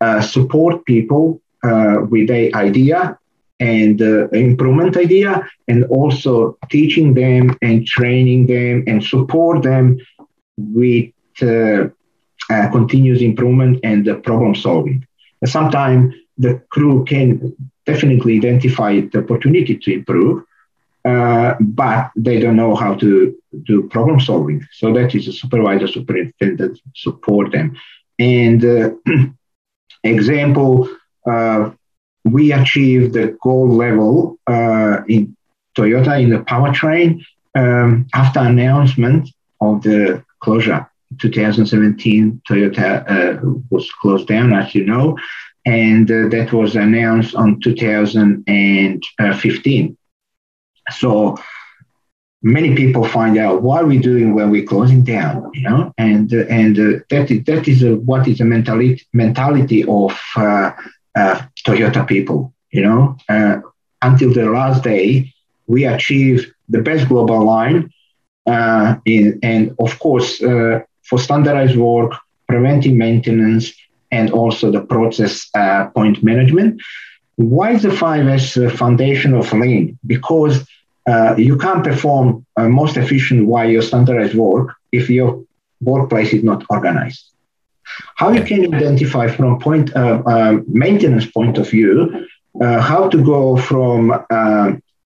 uh, 0.00 0.20
support 0.20 0.84
people 0.86 1.40
uh, 1.62 1.98
with 2.10 2.30
a 2.30 2.52
idea 2.54 3.16
and 3.60 4.00
improvement 4.32 4.96
idea, 4.96 5.48
and 5.68 5.84
also 5.98 6.56
teaching 6.68 7.14
them 7.14 7.56
and 7.60 7.86
training 7.86 8.46
them 8.46 8.84
and 8.88 9.04
support 9.04 9.62
them 9.62 9.98
with 10.56 11.10
continuous 12.72 13.20
improvement 13.20 13.80
and 13.82 14.02
problem 14.22 14.54
solving. 14.54 15.04
Sometimes 15.44 16.14
the 16.38 16.62
crew 16.70 17.04
can 17.04 17.52
definitely 17.88 18.36
identify 18.36 18.92
the 19.12 19.18
opportunity 19.24 19.74
to 19.84 19.88
improve, 19.98 20.36
uh, 21.04 21.54
but 21.60 22.10
they 22.26 22.38
don't 22.42 22.60
know 22.62 22.74
how 22.74 22.92
to 23.02 23.08
do 23.70 23.74
problem 23.94 24.18
solving. 24.20 24.60
So 24.80 24.92
that 24.96 25.14
is 25.14 25.26
a 25.26 25.32
supervisor, 25.32 25.88
superintendent 25.88 26.74
support 26.94 27.46
them. 27.52 27.66
And 28.18 28.60
uh, 28.64 28.90
example, 30.16 30.72
uh, 31.32 31.70
we 32.24 32.52
achieved 32.52 33.14
the 33.14 33.26
gold 33.42 33.72
level 33.84 34.38
uh, 34.46 34.98
in 35.08 35.34
Toyota 35.76 36.14
in 36.22 36.30
the 36.34 36.40
powertrain 36.52 37.08
um, 37.54 38.06
after 38.22 38.40
announcement 38.40 39.30
of 39.60 39.82
the 39.82 40.22
closure. 40.40 40.86
2017, 41.20 42.42
Toyota 42.46 42.88
uh, 43.08 43.40
was 43.70 43.90
closed 44.02 44.28
down, 44.28 44.52
as 44.52 44.74
you 44.74 44.84
know 44.84 45.16
and 45.68 46.10
uh, 46.10 46.26
that 46.28 46.50
was 46.50 46.74
announced 46.76 47.34
on 47.34 47.60
2015. 47.60 49.98
So 50.90 51.36
many 52.42 52.74
people 52.74 53.04
find 53.04 53.36
out 53.36 53.60
what 53.62 53.82
are 53.82 53.86
we're 53.86 54.00
doing 54.00 54.34
when 54.34 54.50
we're 54.50 54.64
closing 54.64 55.04
down, 55.04 55.50
you 55.52 55.68
know, 55.68 55.92
and 55.98 56.32
uh, 56.32 56.46
and 56.48 56.78
uh, 56.78 57.00
that 57.10 57.30
is, 57.30 57.44
that 57.44 57.68
is 57.68 57.84
what 58.06 58.26
is 58.26 58.38
the 58.38 58.46
mentality 58.46 59.06
mentality 59.12 59.84
of 59.84 60.18
uh, 60.36 60.70
uh, 61.14 61.42
Toyota 61.66 62.08
people, 62.08 62.54
you 62.70 62.80
know. 62.82 63.18
Uh, 63.28 63.60
until 64.00 64.32
the 64.32 64.46
last 64.46 64.82
day, 64.82 65.30
we 65.66 65.84
achieved 65.84 66.50
the 66.70 66.80
best 66.80 67.06
global 67.08 67.44
line, 67.44 67.92
in, 69.04 69.38
and 69.42 69.76
of 69.78 69.98
course, 69.98 70.38
for 70.38 71.18
standardized 71.18 71.76
work, 71.76 72.14
preventing 72.48 72.96
maintenance, 72.96 73.74
and 74.10 74.30
also 74.30 74.70
the 74.70 74.80
process 74.80 75.48
uh, 75.54 75.88
point 75.90 76.22
management. 76.22 76.80
Why 77.36 77.72
is 77.72 77.82
the 77.82 77.90
5S 77.90 78.76
foundation 78.76 79.34
of 79.34 79.52
lean? 79.52 79.98
Because 80.06 80.66
uh, 81.08 81.34
you 81.38 81.56
can't 81.56 81.84
perform 81.84 82.44
uh, 82.56 82.68
most 82.68 82.96
efficient 82.96 83.46
while 83.46 83.68
your 83.68 83.82
standardized 83.82 84.34
work 84.34 84.74
if 84.92 85.08
your 85.08 85.44
workplace 85.80 86.32
is 86.32 86.42
not 86.42 86.64
organized. 86.68 87.24
How 88.16 88.30
you 88.32 88.42
can 88.42 88.74
identify 88.74 89.28
from 89.28 89.58
point 89.58 89.94
uh, 89.96 90.22
uh, 90.26 90.58
maintenance 90.66 91.26
point 91.26 91.56
of 91.56 91.70
view 91.70 92.26
uh, 92.60 92.80
how 92.80 93.08
to 93.08 93.24
go 93.24 93.56
from 93.56 94.10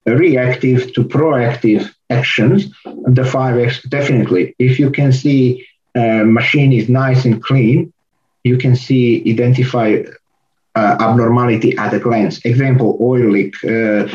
reactive 0.07 0.93
to 0.95 1.05
proactive 1.05 1.89
actions? 2.11 2.67
The 2.85 3.23
5S 3.23 3.89
definitely. 3.89 4.57
If 4.59 4.81
you 4.81 4.91
can 4.91 5.13
see 5.13 5.67
machine 5.95 6.73
is 6.73 6.89
nice 6.89 7.25
and 7.25 7.43
clean, 7.43 7.92
you 8.45 8.57
can 8.59 8.75
see, 8.77 9.23
identify 9.27 9.97
uh, 10.75 10.97
abnormality 11.01 11.77
at 11.77 11.95
a 11.95 11.99
glance. 11.99 12.45
Example, 12.45 12.99
oil 13.01 13.31
leak, 13.31 13.55
uh, 13.65 14.07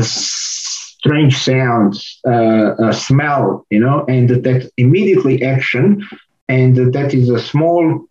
strange 0.00 1.36
sounds, 1.36 2.20
uh, 2.26 2.92
smell, 2.92 3.64
you 3.70 3.80
know, 3.80 4.04
and 4.08 4.28
that 4.28 4.70
immediately 4.76 5.42
action, 5.42 6.02
and 6.48 6.76
that 6.92 7.14
is 7.14 7.30
a 7.30 7.38
small 7.38 8.04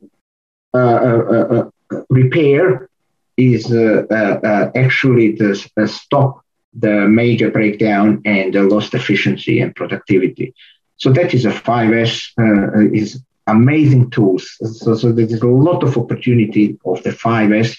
uh, 0.73 0.77
uh, 0.77 1.47
uh, 1.91 2.01
repair 2.09 2.89
is 3.37 3.65
actually 4.75 5.31
the 5.31 5.87
stop 5.87 6.41
the 6.73 7.07
major 7.07 7.49
breakdown 7.49 8.21
and 8.25 8.53
the 8.53 8.63
lost 8.63 8.93
efficiency 8.93 9.59
and 9.59 9.75
productivity. 9.75 10.53
So 10.97 11.11
that 11.13 11.33
is 11.33 11.45
a 11.45 11.51
5S 11.51 12.31
is 12.93 13.21
amazing 13.47 14.09
tools. 14.11 14.57
So, 14.61 14.95
so 14.95 15.11
there's 15.11 15.41
a 15.41 15.47
lot 15.47 15.83
of 15.83 15.97
opportunity 15.97 16.77
of 16.85 17.01
the 17.03 17.11
5S 17.11 17.77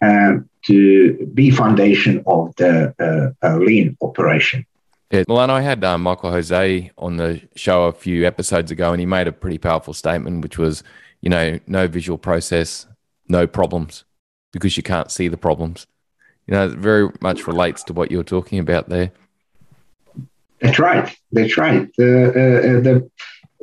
um, 0.00 0.48
to 0.66 1.26
be 1.34 1.50
foundation 1.50 2.22
of 2.26 2.54
the 2.56 2.94
uh, 2.98 3.46
uh, 3.46 3.56
lean 3.58 3.96
operation. 4.00 4.66
Yeah, 5.10 5.24
Milan, 5.26 5.50
I 5.50 5.60
had 5.60 5.82
um, 5.82 6.02
Michael 6.02 6.30
Jose 6.30 6.90
on 6.96 7.16
the 7.16 7.42
show 7.56 7.84
a 7.84 7.92
few 7.92 8.26
episodes 8.26 8.70
ago, 8.70 8.92
and 8.92 9.00
he 9.00 9.06
made 9.06 9.26
a 9.26 9.32
pretty 9.32 9.58
powerful 9.58 9.92
statement, 9.92 10.42
which 10.42 10.56
was, 10.56 10.84
you 11.20 11.28
know, 11.28 11.58
no 11.66 11.88
visual 11.88 12.16
process, 12.16 12.86
no 13.28 13.46
problems, 13.46 14.04
because 14.52 14.76
you 14.76 14.84
can't 14.84 15.10
see 15.10 15.26
the 15.26 15.36
problems. 15.36 15.86
You 16.46 16.54
know, 16.54 16.66
it 16.66 16.78
very 16.78 17.08
much 17.20 17.46
relates 17.46 17.82
to 17.84 17.92
what 17.92 18.12
you're 18.12 18.22
talking 18.22 18.60
about 18.60 18.88
there. 18.88 19.10
That's 20.60 20.78
right. 20.78 21.16
That's 21.32 21.56
right. 21.56 21.88
Uh, 21.98 22.04
uh, 22.04 22.80
the 22.80 23.10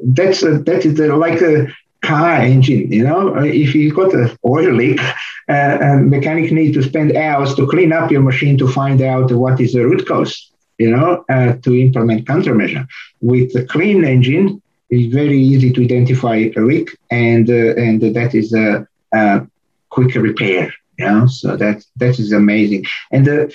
that's 0.03 0.43
a, 0.43 0.59
that 0.59 0.85
is 0.85 0.99
a, 0.99 1.15
like 1.15 1.41
a 1.41 1.67
car 2.01 2.41
engine. 2.41 2.91
You 2.91 3.03
know, 3.03 3.35
uh, 3.35 3.43
if 3.43 3.73
you 3.75 3.93
got 3.93 4.13
an 4.13 4.29
oil 4.45 4.71
leak, 4.73 5.01
uh, 5.49 5.77
a 5.81 5.97
mechanic 5.97 6.51
needs 6.51 6.75
to 6.77 6.83
spend 6.83 7.15
hours 7.15 7.55
to 7.55 7.67
clean 7.67 7.91
up 7.91 8.11
your 8.11 8.21
machine 8.21 8.57
to 8.59 8.67
find 8.67 9.01
out 9.01 9.31
what 9.31 9.59
is 9.59 9.73
the 9.73 9.85
root 9.85 10.05
cause. 10.07 10.51
You 10.77 10.91
know, 10.91 11.25
uh, 11.29 11.53
to 11.63 11.75
implement 11.75 12.25
countermeasure. 12.25 12.85
With 13.19 13.55
a 13.55 13.63
clean 13.65 14.03
engine, 14.05 14.61
it's 14.91 15.11
very 15.11 15.39
easy 15.39 15.73
to 15.73 15.83
identify 15.83 16.49
a 16.55 16.59
leak, 16.59 16.95
and 17.09 17.49
uh, 17.49 17.73
and 17.75 17.99
that 18.01 18.35
is 18.35 18.53
a, 18.53 18.87
a 19.11 19.47
quick 19.89 20.13
repair. 20.13 20.71
You 20.99 21.05
know, 21.05 21.25
so 21.27 21.57
that 21.57 21.83
that 21.95 22.19
is 22.19 22.31
amazing. 22.31 22.85
And 23.11 23.27
uh, 23.27 23.47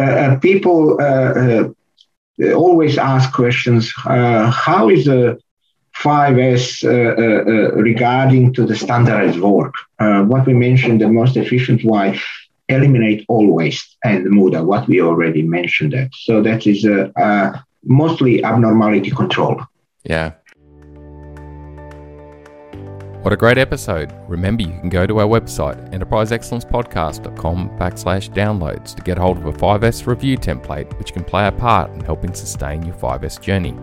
uh, 0.00 0.36
people 0.36 0.98
always 2.54 2.96
ask 2.96 3.32
questions: 3.32 3.92
How 3.96 4.88
is 4.88 5.06
the 5.06 5.40
5S 6.02 6.84
uh, 6.84 6.88
uh, 6.88 6.92
uh, 6.92 7.82
regarding 7.82 8.52
to 8.54 8.64
the 8.64 8.76
standardized 8.76 9.40
work. 9.40 9.74
what 9.98 10.46
we 10.46 10.54
mentioned, 10.54 11.00
the 11.00 11.08
most 11.08 11.36
efficient 11.36 11.84
way, 11.84 12.18
eliminate 12.68 13.24
all 13.28 13.46
waste 13.52 13.96
and 14.04 14.26
MUDA, 14.26 14.64
what 14.64 14.86
we 14.86 15.00
already 15.00 15.42
mentioned 15.42 15.92
that. 15.92 16.10
So 16.14 16.42
that 16.42 16.66
is 16.66 16.86
mostly 17.84 18.44
abnormality 18.44 19.10
control. 19.10 19.60
Yeah. 20.04 20.32
What 23.22 23.32
a 23.32 23.36
great 23.36 23.58
episode. 23.58 24.14
Remember, 24.28 24.62
you 24.62 24.78
can 24.80 24.88
go 24.88 25.04
to 25.04 25.18
our 25.18 25.26
website, 25.26 25.92
enterpriseexcellencepodcast.com 25.92 27.70
backslash 27.76 28.30
downloads 28.30 28.94
to 28.94 29.02
get 29.02 29.18
hold 29.18 29.38
of 29.38 29.46
a 29.46 29.52
5S 29.52 30.06
review 30.06 30.38
template 30.38 30.96
which 30.98 31.12
can 31.12 31.24
play 31.24 31.48
a 31.48 31.52
part 31.52 31.90
in 31.90 32.00
helping 32.00 32.32
sustain 32.32 32.84
your 32.84 32.94
5S 32.94 33.40
journey. 33.40 33.76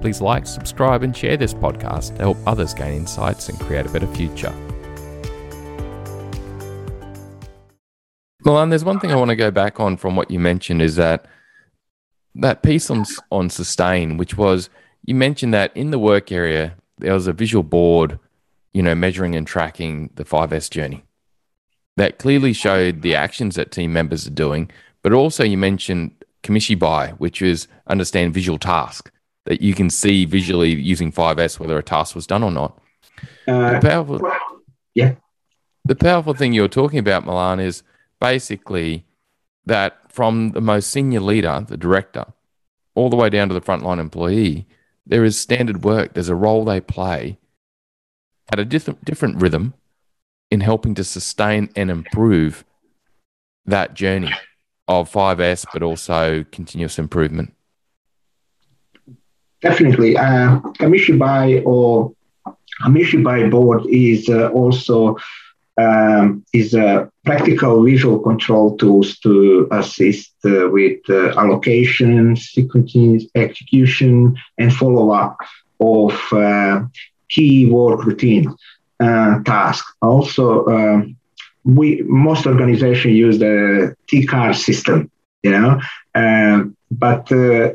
Please 0.00 0.20
like, 0.20 0.46
subscribe, 0.46 1.02
and 1.02 1.16
share 1.16 1.36
this 1.36 1.54
podcast 1.54 2.16
to 2.16 2.22
help 2.22 2.36
others 2.46 2.74
gain 2.74 2.94
insights 2.94 3.48
and 3.48 3.58
create 3.60 3.86
a 3.86 3.88
better 3.88 4.06
future. 4.06 4.52
Milan, 8.44 8.70
there's 8.70 8.84
one 8.84 9.00
thing 9.00 9.10
I 9.10 9.16
want 9.16 9.30
to 9.30 9.36
go 9.36 9.50
back 9.50 9.80
on 9.80 9.96
from 9.96 10.16
what 10.16 10.30
you 10.30 10.38
mentioned 10.38 10.82
is 10.82 10.96
that 10.96 11.26
that 12.34 12.62
piece 12.62 12.90
on, 12.90 13.04
on 13.30 13.50
sustain, 13.50 14.16
which 14.16 14.36
was 14.36 14.70
you 15.04 15.14
mentioned 15.14 15.52
that 15.54 15.76
in 15.76 15.90
the 15.90 15.98
work 15.98 16.30
area, 16.30 16.74
there 16.98 17.14
was 17.14 17.26
a 17.26 17.32
visual 17.32 17.62
board 17.62 18.18
you 18.72 18.82
know, 18.82 18.94
measuring 18.94 19.34
and 19.34 19.46
tracking 19.46 20.10
the 20.14 20.24
5S 20.24 20.70
journey. 20.70 21.02
That 21.96 22.18
clearly 22.18 22.52
showed 22.52 23.02
the 23.02 23.14
actions 23.14 23.56
that 23.56 23.72
team 23.72 23.92
members 23.92 24.26
are 24.26 24.30
doing, 24.30 24.70
but 25.02 25.12
also 25.12 25.42
you 25.42 25.58
mentioned 25.58 26.12
Kamishibai, 26.44 27.18
which 27.18 27.42
is 27.42 27.66
understand 27.88 28.34
visual 28.34 28.58
task 28.58 29.10
that 29.48 29.62
you 29.62 29.74
can 29.74 29.88
see 29.88 30.26
visually 30.26 30.74
using 30.74 31.10
5S 31.10 31.58
whether 31.58 31.78
a 31.78 31.82
task 31.82 32.14
was 32.14 32.26
done 32.26 32.42
or 32.42 32.50
not. 32.50 32.78
Uh, 33.46 33.72
the 33.72 33.80
powerful, 33.80 34.20
yeah. 34.94 35.14
The 35.86 35.96
powerful 35.96 36.34
thing 36.34 36.52
you're 36.52 36.68
talking 36.68 36.98
about, 36.98 37.24
Milan, 37.24 37.58
is 37.58 37.82
basically 38.20 39.06
that 39.64 40.12
from 40.12 40.50
the 40.50 40.60
most 40.60 40.90
senior 40.90 41.20
leader, 41.20 41.64
the 41.66 41.78
director, 41.78 42.26
all 42.94 43.08
the 43.08 43.16
way 43.16 43.30
down 43.30 43.48
to 43.48 43.54
the 43.54 43.62
frontline 43.62 43.98
employee, 43.98 44.66
there 45.06 45.24
is 45.24 45.40
standard 45.40 45.82
work. 45.82 46.12
There's 46.12 46.28
a 46.28 46.34
role 46.34 46.66
they 46.66 46.80
play 46.82 47.38
at 48.52 48.58
a 48.58 48.66
different 48.66 49.02
different 49.02 49.40
rhythm 49.40 49.72
in 50.50 50.60
helping 50.60 50.94
to 50.96 51.04
sustain 51.04 51.70
and 51.74 51.90
improve 51.90 52.66
that 53.64 53.94
journey 53.94 54.32
of 54.88 55.10
5S, 55.10 55.66
but 55.72 55.82
also 55.82 56.44
continuous 56.50 56.98
improvement? 56.98 57.54
Definitely. 59.60 60.16
Uh, 60.16 60.60
Kamishibai 60.78 61.62
or 61.66 62.12
Kamishibai 62.82 63.50
board 63.50 63.82
is 63.88 64.28
uh, 64.28 64.48
also 64.48 65.16
um, 65.78 66.44
is 66.52 66.74
a 66.74 67.10
practical 67.24 67.84
visual 67.84 68.18
control 68.18 68.76
tools 68.76 69.18
to 69.20 69.68
assist 69.70 70.32
uh, 70.44 70.68
with 70.70 70.98
uh, 71.08 71.38
allocation, 71.38 72.34
sequencing, 72.34 73.28
execution, 73.34 74.36
and 74.58 74.72
follow 74.74 75.10
up 75.12 75.36
of 75.80 76.20
uh, 76.32 76.80
key 77.28 77.70
work 77.70 78.04
routine 78.04 78.52
uh, 79.00 79.40
task. 79.44 79.84
Also, 80.02 80.64
uh, 80.64 81.02
we 81.64 82.02
most 82.06 82.46
organizations 82.46 83.14
use 83.14 83.38
the 83.38 83.94
T-card 84.08 84.56
system, 84.56 85.10
you 85.42 85.50
know. 85.50 85.80
Uh, 86.90 87.20
but 87.30 87.30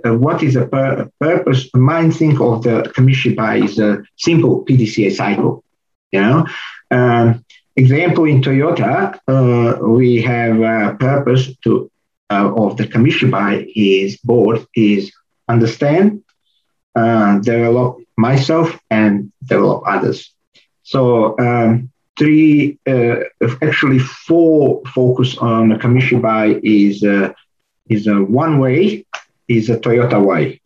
uh, 0.06 0.14
what 0.14 0.44
is 0.44 0.54
the 0.56 0.66
pur- 0.68 1.10
purpose? 1.20 1.70
Main 1.76 2.12
thing 2.12 2.40
of 2.42 2.64
the 2.64 2.92
Kamishibai 2.96 3.64
is 3.66 3.80
a 3.80 4.04
simple 4.18 4.64
PDCA 4.66 5.12
cycle, 5.12 5.64
you 6.12 6.22
know. 6.22 6.46
Um, 6.92 7.44
example 7.76 8.26
in 8.26 8.42
Toyota, 8.42 9.18
uh, 9.28 9.78
we 9.88 10.22
have 10.22 10.60
a 10.62 10.96
purpose 11.00 11.56
to 11.64 11.90
uh, 12.30 12.52
of 12.56 12.78
the 12.78 12.86
Kamishibai 12.86 13.72
is 13.76 14.18
board 14.18 14.66
is 14.76 15.12
understand, 15.50 16.22
develop 17.44 17.98
myself 18.18 18.78
and 18.90 19.32
develop 19.48 19.84
others. 19.88 20.34
So 20.84 21.36
um, 21.40 21.90
three, 22.18 22.78
uh, 22.88 23.16
actually 23.62 24.00
four 24.00 24.82
focus 24.94 25.38
on 25.38 25.70
the 25.70 25.76
Kamishibai 25.76 26.60
is 26.64 27.04
uh, 27.04 27.32
is 27.90 28.08
a 28.08 28.16
one 28.16 28.60
way, 28.60 29.06
is 29.48 29.70
a 29.70 29.78
Toyota 29.78 30.24
way. 30.24 30.62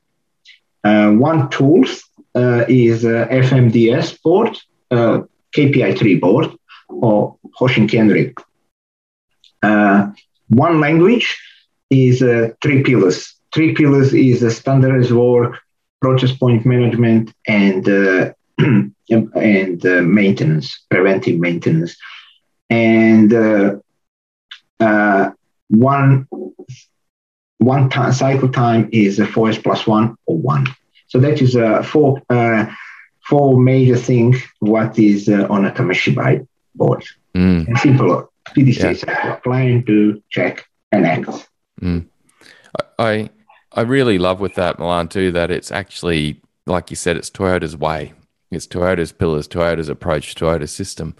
Uh, 0.84 1.12
one 1.12 1.50
tools 1.50 2.04
uh, 2.36 2.66
is 2.70 3.04
FMDS 3.04 4.22
board, 4.22 4.58
uh, 4.92 5.22
KPI3 5.56 6.22
board, 6.22 6.52
or 6.90 7.38
Hoshin 7.60 7.90
Kanri. 7.90 8.34
Uh, 9.64 10.12
one 10.50 10.80
language 10.80 11.38
is 11.90 12.20
three 12.62 12.84
pillars. 12.84 13.34
Three 13.54 13.74
pillars 13.74 14.14
is 14.14 14.44
a 14.44 14.52
standardized 14.52 15.12
work, 15.12 15.58
process 16.02 16.32
point 16.32 16.66
management 16.66 17.34
and 17.48 17.88
uh, 17.88 18.32
and 18.60 19.86
uh, 19.86 20.02
maintenance, 20.02 20.86
preventive 20.90 21.40
maintenance, 21.40 21.96
and 22.70 23.34
uh, 23.34 23.76
uh 24.80 25.32
one 25.70 26.28
one 27.60 27.90
time, 27.90 28.14
cycle 28.14 28.50
time 28.50 28.90
is 28.92 29.20
a 29.20 29.26
4s 29.26 29.62
plus 29.62 29.88
one 29.88 30.16
or 30.26 30.38
one. 30.38 30.68
So 31.08 31.20
that 31.20 31.42
is 31.42 31.56
a 31.56 31.84
four 31.84 32.22
uh, 32.30 32.66
four 33.28 33.60
major 33.60 33.96
things. 33.96 34.42
What 34.60 35.00
is 35.00 35.30
uh, 35.30 35.48
on 35.50 35.66
a 35.66 35.72
Kamishibai 35.72 36.46
board? 36.76 37.06
Mm. 37.34 37.68
And 37.68 37.78
simple 37.78 38.32
PDC 38.50 39.06
yeah. 39.06 39.36
plan, 39.38 39.82
do, 39.82 40.22
check, 40.30 40.66
and 40.92 41.06
act. 41.06 41.50
Mm. 41.82 42.08
I 43.00 43.30
I 43.72 43.82
really 43.82 44.18
love 44.18 44.40
with 44.40 44.56
that 44.56 44.80
Milan 44.80 45.08
too 45.08 45.32
that 45.32 45.50
it's 45.50 45.72
actually 45.72 46.42
like 46.66 46.90
you 46.90 46.96
said, 46.98 47.16
it's 47.16 47.30
Toyota's 47.30 47.78
way. 47.78 48.14
It's 48.52 48.68
Toyota's 48.68 49.12
pillars, 49.14 49.48
Toyota's 49.48 49.90
approach, 49.90 50.36
Toyota's 50.36 50.74
system. 50.74 51.16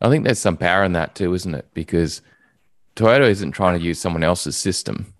I 0.00 0.08
think 0.08 0.24
there's 0.24 0.38
some 0.38 0.56
power 0.56 0.84
in 0.84 0.92
that 0.92 1.14
too, 1.14 1.34
isn't 1.34 1.54
it? 1.54 1.68
Because 1.74 2.22
Toyota 2.96 3.28
isn't 3.28 3.52
trying 3.52 3.78
to 3.78 3.84
use 3.84 4.00
someone 4.00 4.24
else's 4.24 4.56
system; 4.56 5.14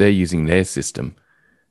they're 0.00 0.10
using 0.10 0.46
their 0.46 0.64
system, 0.64 1.14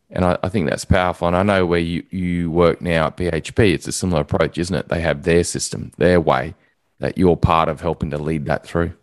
and 0.10 0.24
I, 0.24 0.38
I, 0.44 0.50
think 0.50 0.70
that's 0.70 0.86
powerful. 0.86 1.28
And 1.28 1.36
I 1.36 1.44
know 1.44 1.66
where 1.66 1.80
you 1.80 2.04
you 2.10 2.52
work 2.52 2.82
now 2.82 3.08
at 3.08 3.18
BHP, 3.18 3.74
it's 3.74 3.88
a 3.88 3.92
similar 3.92 4.22
approach, 4.22 4.58
isn't 4.58 4.76
it? 4.76 4.88
They 4.88 5.02
have 5.02 5.24
their 5.24 5.44
system, 5.44 5.92
their 5.98 6.22
way 6.22 6.56
that 7.00 7.18
you're 7.18 7.38
part 7.38 7.70
of 7.70 7.82
helping 7.82 8.12
to 8.12 8.18
lead 8.18 8.46
that 8.46 8.66
through. 8.66 8.94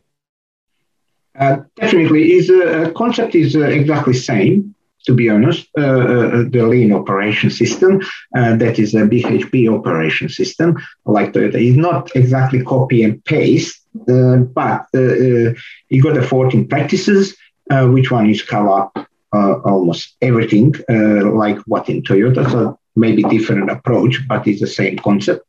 Uh, 1.39 1.59
definitely, 1.77 2.33
is 2.33 2.49
a 2.49 2.89
uh, 2.89 2.93
concept 2.93 3.35
is 3.35 3.55
uh, 3.55 3.61
exactly 3.61 4.15
same 4.15 4.75
to 5.07 5.15
be 5.15 5.31
honest, 5.31 5.69
uh, 5.79 5.83
uh, 5.83 6.45
the 6.51 6.67
lean 6.69 6.93
operation 6.93 7.49
system, 7.49 8.01
uh, 8.37 8.57
that 8.57 8.79
is 8.79 8.95
a 8.95 9.03
BHP 9.03 9.73
operation 9.73 10.29
system, 10.29 10.77
like 11.05 11.33
Toyota, 11.33 11.55
is 11.55 11.77
not 11.77 12.15
exactly 12.17 12.63
copy 12.65 13.05
and 13.05 13.25
paste, 13.25 13.81
uh, 14.09 14.37
but 14.37 14.87
uh, 14.95 14.99
uh, 14.99 15.55
you 15.89 16.03
got 16.03 16.15
the 16.15 16.27
14 16.27 16.67
practices, 16.67 17.37
which 17.71 18.11
one 18.11 18.29
is 18.29 18.43
cover 18.43 18.69
up 18.69 19.09
almost 19.33 20.17
everything, 20.23 20.75
like 20.89 21.59
what 21.67 21.89
in 21.89 22.03
Toyota. 22.03 22.51
So 22.51 22.79
maybe 22.99 23.23
different 23.25 23.71
approach, 23.71 24.27
but 24.27 24.47
it's 24.47 24.61
the 24.61 24.67
same 24.67 24.97
concept. 24.99 25.47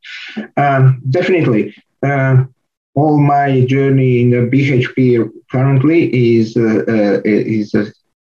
Um, 0.57 1.01
definitely. 1.09 1.75
all 2.03 3.19
my 3.19 3.61
journey 3.65 4.21
in 4.21 4.49
BHP 4.49 5.29
currently 5.51 5.99
is 6.37 6.57
is 6.57 7.73
a 7.73 7.85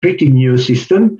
pretty 0.00 0.28
new 0.28 0.56
system 0.58 1.18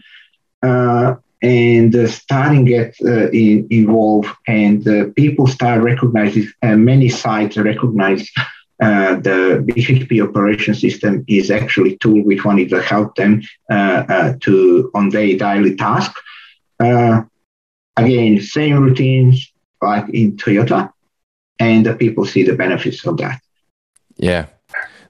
uh, 0.63 1.15
and 1.43 1.95
uh, 1.95 2.07
starting 2.07 2.65
get 2.65 2.95
uh, 3.05 3.31
involved 3.31 4.29
and 4.47 4.87
uh, 4.87 5.07
people 5.17 5.47
start 5.47 5.83
recognizing 5.83 6.47
and 6.63 6.85
many 6.85 7.09
sites 7.09 7.57
recognize 7.57 8.31
uh, 8.81 9.17
the 9.17 9.65
BHP 9.67 10.27
operation 10.27 10.75
system 10.75 11.25
is 11.29 11.51
actually 11.51 11.97
tool 11.99 12.25
which 12.25 12.45
one 12.45 12.59
is 12.59 12.71
to 12.71 12.83
help 12.83 13.15
them 13.15 13.43
uh, 13.71 14.35
to 14.41 14.91
on 14.95 15.11
their 15.11 15.37
daily 15.37 15.77
task. 15.77 16.13
again, 16.81 18.41
same 18.41 18.83
routines 18.83 19.53
like 19.83 20.09
in 20.11 20.37
Toyota, 20.37 20.91
and 21.59 21.87
the 21.87 21.95
people 21.95 22.25
see 22.25 22.43
the 22.43 22.55
benefits 22.55 23.07
of 23.07 23.17
that. 23.19 23.41
Yeah, 24.17 24.47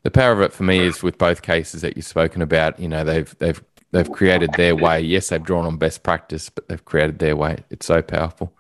the 0.03 0.11
power 0.11 0.32
of 0.32 0.40
it 0.40 0.53
for 0.53 0.62
me 0.62 0.80
is 0.80 1.03
with 1.03 1.18
both 1.18 1.42
cases 1.42 1.82
that 1.82 1.97
you've 1.97 2.07
spoken 2.07 2.42
about. 2.42 2.78
You 2.78 2.88
know, 2.88 3.05
they've 3.05 3.36
they've 3.38 3.62
they've 3.92 4.11
created 4.11 4.51
their 4.57 4.74
way. 4.74 5.01
Yes, 5.01 5.28
they've 5.28 5.42
drawn 5.42 5.66
on 5.66 5.76
best 5.76 6.03
practice, 6.03 6.49
but 6.49 6.68
they've 6.68 6.84
created 6.84 7.18
their 7.18 7.36
way. 7.36 7.59
It's 7.70 7.86
so 7.86 8.03
powerful. 8.03 8.53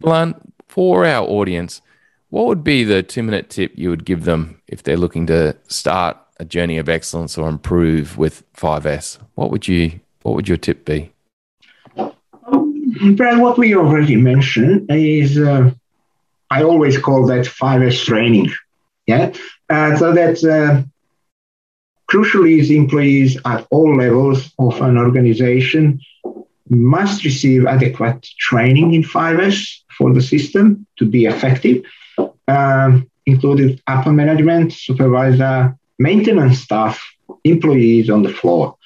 Milan, 0.00 0.34
for 0.68 1.04
our 1.04 1.26
audience, 1.26 1.80
what 2.30 2.46
would 2.46 2.62
be 2.62 2.84
the 2.84 3.02
two 3.02 3.22
minute 3.22 3.50
tip 3.50 3.72
you 3.74 3.90
would 3.90 4.04
give 4.04 4.24
them 4.24 4.60
if 4.66 4.82
they're 4.82 4.96
looking 4.96 5.26
to 5.26 5.56
start 5.68 6.16
a 6.38 6.44
journey 6.44 6.78
of 6.78 6.88
excellence 6.88 7.38
or 7.38 7.48
improve 7.48 8.18
with 8.18 8.44
5S? 8.54 9.18
What 9.34 9.50
would 9.50 9.66
you 9.66 10.00
what 10.22 10.34
would 10.34 10.48
your 10.48 10.58
tip 10.58 10.84
be? 10.84 11.12
Brad, 13.14 13.38
what 13.38 13.58
we 13.58 13.76
already 13.76 14.16
mentioned 14.16 14.90
is 14.90 15.38
uh, 15.38 15.70
I 16.50 16.62
always 16.62 16.98
call 16.98 17.26
that 17.26 17.46
5S 17.46 18.04
training. 18.04 18.50
Yeah. 19.06 19.32
Uh, 19.70 19.96
so 19.96 20.12
that 20.12 20.42
uh, 20.44 20.82
crucially 22.10 22.58
is 22.58 22.70
employees 22.70 23.38
at 23.44 23.66
all 23.70 23.96
levels 23.96 24.52
of 24.58 24.80
an 24.80 24.96
organization 24.96 26.00
must 26.70 27.24
receive 27.24 27.66
adequate 27.66 28.26
training 28.38 28.94
in 28.94 29.02
5S 29.02 29.80
for 29.96 30.12
the 30.12 30.20
system 30.20 30.86
to 30.98 31.04
be 31.04 31.26
effective, 31.26 31.82
um, 32.48 33.08
including 33.26 33.80
upper 33.86 34.12
management, 34.12 34.72
supervisor, 34.72 35.76
maintenance 35.98 36.60
staff, 36.60 37.00
employees 37.44 38.10
on 38.10 38.22
the 38.22 38.32
floor. 38.32 38.76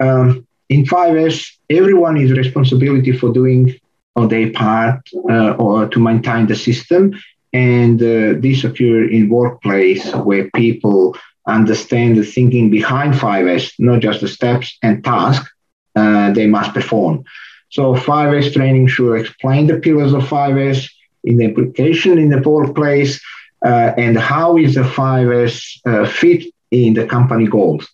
Um, 0.00 0.46
in 0.68 0.84
5S, 0.84 1.50
everyone 1.70 2.16
is 2.16 2.32
responsibility 2.32 3.12
for 3.12 3.32
doing 3.32 3.74
on 4.16 4.28
their 4.28 4.50
part 4.52 5.00
uh, 5.30 5.52
or 5.52 5.88
to 5.88 6.00
maintain 6.00 6.46
the 6.46 6.56
system. 6.56 7.14
And 7.52 8.02
uh, 8.02 8.34
this 8.40 8.64
occur 8.64 9.08
in 9.08 9.28
workplace 9.28 10.12
where 10.14 10.50
people 10.54 11.16
understand 11.46 12.16
the 12.16 12.24
thinking 12.24 12.70
behind 12.70 13.14
5S, 13.14 13.74
not 13.78 14.00
just 14.00 14.20
the 14.20 14.28
steps 14.28 14.76
and 14.82 15.04
tasks 15.04 15.48
uh, 15.94 16.32
they 16.32 16.46
must 16.46 16.74
perform. 16.74 17.24
So 17.70 17.94
5S 17.94 18.52
training 18.52 18.88
should 18.88 19.14
explain 19.14 19.66
the 19.66 19.78
pillars 19.78 20.12
of 20.12 20.24
5S 20.24 20.88
in 21.26 21.36
the 21.38 21.46
application 21.46 22.18
in 22.18 22.30
the 22.30 22.40
workplace 22.48 23.20
uh, 23.64 23.92
and 23.96 24.16
how 24.18 24.56
is 24.56 24.74
the 24.74 24.82
5S 24.82 25.80
uh, 25.86 26.06
fit 26.06 26.44
in 26.70 26.94
the 26.94 27.06
company 27.06 27.46
goals. 27.46 27.86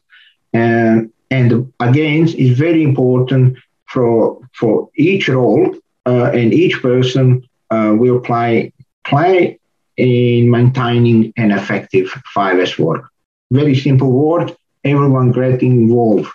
And, 0.53 1.11
and 1.31 1.73
again, 1.81 2.29
it's 2.29 2.59
very 2.59 2.83
important 2.83 3.59
for, 3.87 4.39
for 4.55 4.91
each 4.97 5.29
role 5.29 5.75
uh, 6.07 6.31
and 6.35 6.53
each 6.53 6.81
person 6.83 7.43
uh, 7.71 7.95
will 7.97 8.21
play, 8.21 8.73
play 9.05 9.59
in 9.97 10.51
maintaining 10.51 11.33
an 11.37 11.51
effective 11.53 12.13
5S 12.37 12.79
work. 12.79 13.09
Very 13.51 13.75
simple 13.75 14.11
word, 14.11 14.55
everyone 14.85 15.33
getting 15.33 15.73
involved. 15.73 16.29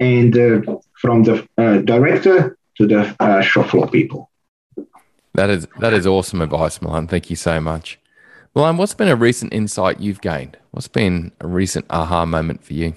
And 0.00 0.36
uh, 0.36 0.76
from 1.00 1.22
the 1.22 1.46
uh, 1.56 1.78
director 1.78 2.56
to 2.76 2.86
the 2.86 3.42
shop 3.42 3.68
floor 3.68 3.88
people. 3.88 4.31
That 5.34 5.50
is 5.50 5.66
that 5.80 5.92
is 5.94 6.06
awesome 6.06 6.42
advice, 6.42 6.82
Milan. 6.82 7.06
Thank 7.08 7.30
you 7.30 7.36
so 7.36 7.60
much. 7.60 7.98
Milan, 8.54 8.76
what's 8.76 8.94
been 8.94 9.08
a 9.08 9.16
recent 9.16 9.54
insight 9.54 10.00
you've 10.00 10.20
gained? 10.20 10.58
What's 10.72 10.88
been 10.88 11.32
a 11.40 11.46
recent 11.46 11.86
aha 11.88 12.26
moment 12.26 12.62
for 12.62 12.74
you? 12.74 12.94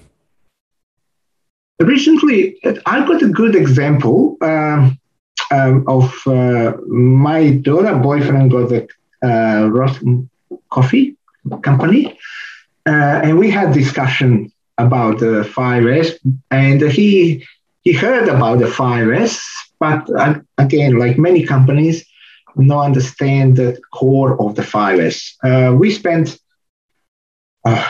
Recently, 1.79 2.57
I 2.85 3.05
got 3.05 3.21
a 3.21 3.29
good 3.29 3.55
example 3.55 4.37
um, 4.41 4.99
um, 5.51 5.85
of 5.87 6.27
uh, 6.27 6.73
my 6.87 7.51
daughter 7.51 7.95
boyfriend 7.95 8.51
got 8.51 8.71
a 8.71 8.87
uh, 9.23 9.67
roast 9.67 10.01
coffee 10.69 11.15
company, 11.61 12.17
uh, 12.85 13.21
and 13.23 13.39
we 13.39 13.49
had 13.49 13.73
discussion 13.73 14.51
about 14.77 15.19
the 15.19 15.49
5S, 15.55 16.19
and 16.51 16.81
he 16.81 17.45
he 17.81 17.93
heard 17.93 18.27
about 18.27 18.59
the 18.59 18.65
5S, 18.65 19.41
but 19.79 20.09
uh, 20.17 20.39
again, 20.57 20.97
like 20.97 21.17
many 21.17 21.45
companies, 21.45 22.03
no 22.57 22.79
understand 22.79 23.57
the 23.57 23.79
core 23.93 24.39
of 24.41 24.55
the 24.55 24.61
5S. 24.61 25.35
Uh, 25.43 25.75
we 25.75 25.91
spent 25.91 26.37
a 27.65 27.83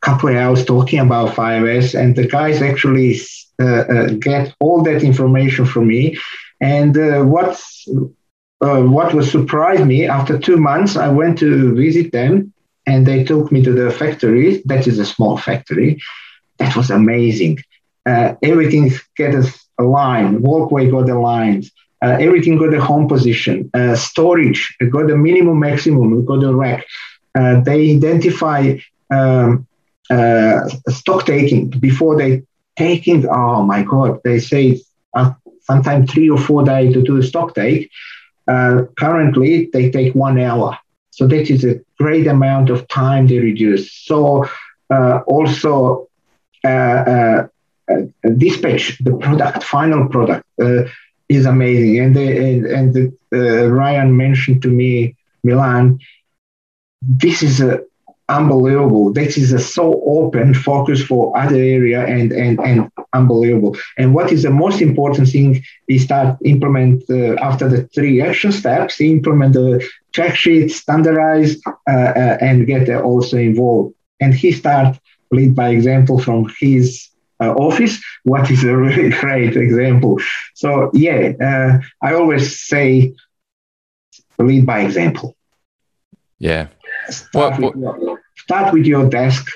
couple 0.00 0.28
of 0.28 0.36
hours 0.36 0.64
talking 0.64 1.00
about 1.00 1.34
5S, 1.34 1.98
and 1.98 2.16
the 2.16 2.26
guys 2.26 2.62
actually 2.62 3.18
uh, 3.60 3.64
uh, 3.64 4.06
get 4.18 4.54
all 4.60 4.82
that 4.82 5.02
information 5.02 5.64
from 5.64 5.88
me. 5.88 6.18
And 6.60 6.96
uh, 6.96 7.20
uh, 7.20 8.82
what 8.82 9.14
was 9.14 9.30
surprised 9.30 9.86
me 9.86 10.06
after 10.06 10.38
two 10.38 10.56
months, 10.56 10.96
I 10.96 11.08
went 11.08 11.38
to 11.38 11.74
visit 11.74 12.12
them, 12.12 12.52
and 12.86 13.06
they 13.06 13.24
took 13.24 13.50
me 13.52 13.62
to 13.64 13.72
the 13.72 13.90
factory. 13.90 14.62
That 14.66 14.86
is 14.86 14.98
a 14.98 15.04
small 15.04 15.36
factory. 15.36 16.00
That 16.58 16.76
was 16.76 16.90
amazing 16.90 17.58
uh, 18.06 18.34
everything 18.42 18.90
gets 19.16 19.66
aligned, 19.78 20.42
walkway 20.42 20.90
got 20.90 21.08
aligned, 21.08 21.70
uh, 22.02 22.16
everything 22.20 22.58
got 22.58 22.74
a 22.74 22.80
home 22.80 23.08
position, 23.08 23.70
uh, 23.74 23.94
storage 23.94 24.76
got 24.90 25.10
a 25.10 25.16
minimum, 25.16 25.60
maximum, 25.60 26.24
got 26.24 26.42
a 26.42 26.54
rack. 26.54 26.86
Uh, 27.34 27.60
they 27.60 27.94
identify 27.94 28.76
um, 29.10 29.66
uh, 30.10 30.68
stock 30.88 31.24
taking 31.26 31.70
before 31.70 32.16
they 32.16 32.42
taking. 32.76 33.26
Oh 33.28 33.62
my 33.62 33.82
God! 33.82 34.20
They 34.24 34.38
say 34.38 34.80
uh, 35.14 35.32
sometimes 35.62 36.10
three 36.10 36.28
or 36.28 36.38
four 36.38 36.64
days 36.64 36.92
to 36.94 37.02
do 37.02 37.18
a 37.18 37.22
stock 37.22 37.54
take. 37.54 37.90
currently, 38.46 39.70
they 39.72 39.90
take 39.90 40.14
one 40.14 40.38
hour. 40.38 40.76
So 41.10 41.26
that 41.28 41.50
is 41.50 41.64
a 41.64 41.80
great 41.98 42.26
amount 42.26 42.70
of 42.70 42.88
time 42.88 43.26
they 43.26 43.38
reduce. 43.38 43.92
So 43.92 44.48
also 45.26 46.08
uh, 46.64 47.44
uh, 47.88 48.02
dispatch 48.36 48.98
the 48.98 49.12
product, 49.16 49.64
final 49.64 50.08
product, 50.08 50.44
uh, 50.62 50.84
is 51.34 51.46
amazing. 51.46 51.98
And 51.98 52.16
they, 52.16 52.54
and, 52.54 52.66
and 52.66 53.12
uh, 53.34 53.68
Ryan 53.68 54.16
mentioned 54.16 54.62
to 54.62 54.68
me, 54.68 55.16
Milan, 55.44 55.98
this 57.02 57.42
is 57.42 57.60
a 57.60 57.80
unbelievable. 58.28 59.12
This 59.12 59.36
is 59.36 59.52
a 59.52 59.58
so 59.58 60.02
open 60.06 60.54
focus 60.54 61.02
for 61.02 61.36
other 61.36 61.56
area 61.56 62.04
and, 62.06 62.32
and, 62.32 62.58
and 62.60 62.90
unbelievable. 63.12 63.76
And 63.98 64.14
what 64.14 64.32
is 64.32 64.42
the 64.42 64.50
most 64.50 64.80
important 64.80 65.28
thing 65.28 65.62
is 65.88 66.04
start 66.04 66.38
implement 66.44 67.04
uh, 67.10 67.34
after 67.34 67.68
the 67.68 67.82
three 67.88 68.22
action 68.22 68.52
steps, 68.52 69.00
implement 69.00 69.54
the 69.54 69.86
check 70.12 70.34
sheet, 70.36 70.70
standardize, 70.70 71.60
uh, 71.66 71.92
uh, 71.92 72.38
and 72.40 72.66
get 72.66 72.88
also 72.88 73.36
involved. 73.36 73.94
And 74.20 74.34
he 74.34 74.52
start 74.52 74.98
lead 75.30 75.54
by 75.54 75.70
example 75.70 76.18
from 76.18 76.50
his 76.60 77.08
uh, 77.08 77.11
office, 77.50 78.02
what 78.24 78.50
is 78.50 78.64
a 78.64 78.76
really 78.86 79.10
great 79.10 79.56
example. 79.56 80.18
So, 80.54 80.90
yeah, 80.94 81.32
uh, 81.40 81.80
I 82.00 82.14
always 82.14 82.60
say 82.60 83.14
lead 84.38 84.66
by 84.66 84.80
example. 84.80 85.36
Yeah. 86.38 86.68
Start, 87.08 87.60
with 87.60 87.76
your, 87.76 88.20
start 88.36 88.72
with 88.72 88.86
your 88.86 89.08
desk. 89.08 89.46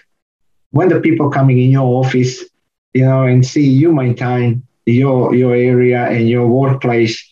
When 0.70 0.89
the 0.89 1.01
people 1.01 1.30
coming 1.30 1.61
in 1.61 1.70
your 1.70 2.05
office, 2.05 2.45
you 2.93 3.05
know, 3.05 3.24
and 3.24 3.45
see 3.45 3.66
you 3.68 3.93
maintain 3.93 4.62
your 4.87 5.34
your 5.34 5.55
area 5.55 6.07
and 6.07 6.28
your 6.28 6.47
workplace. 6.47 7.22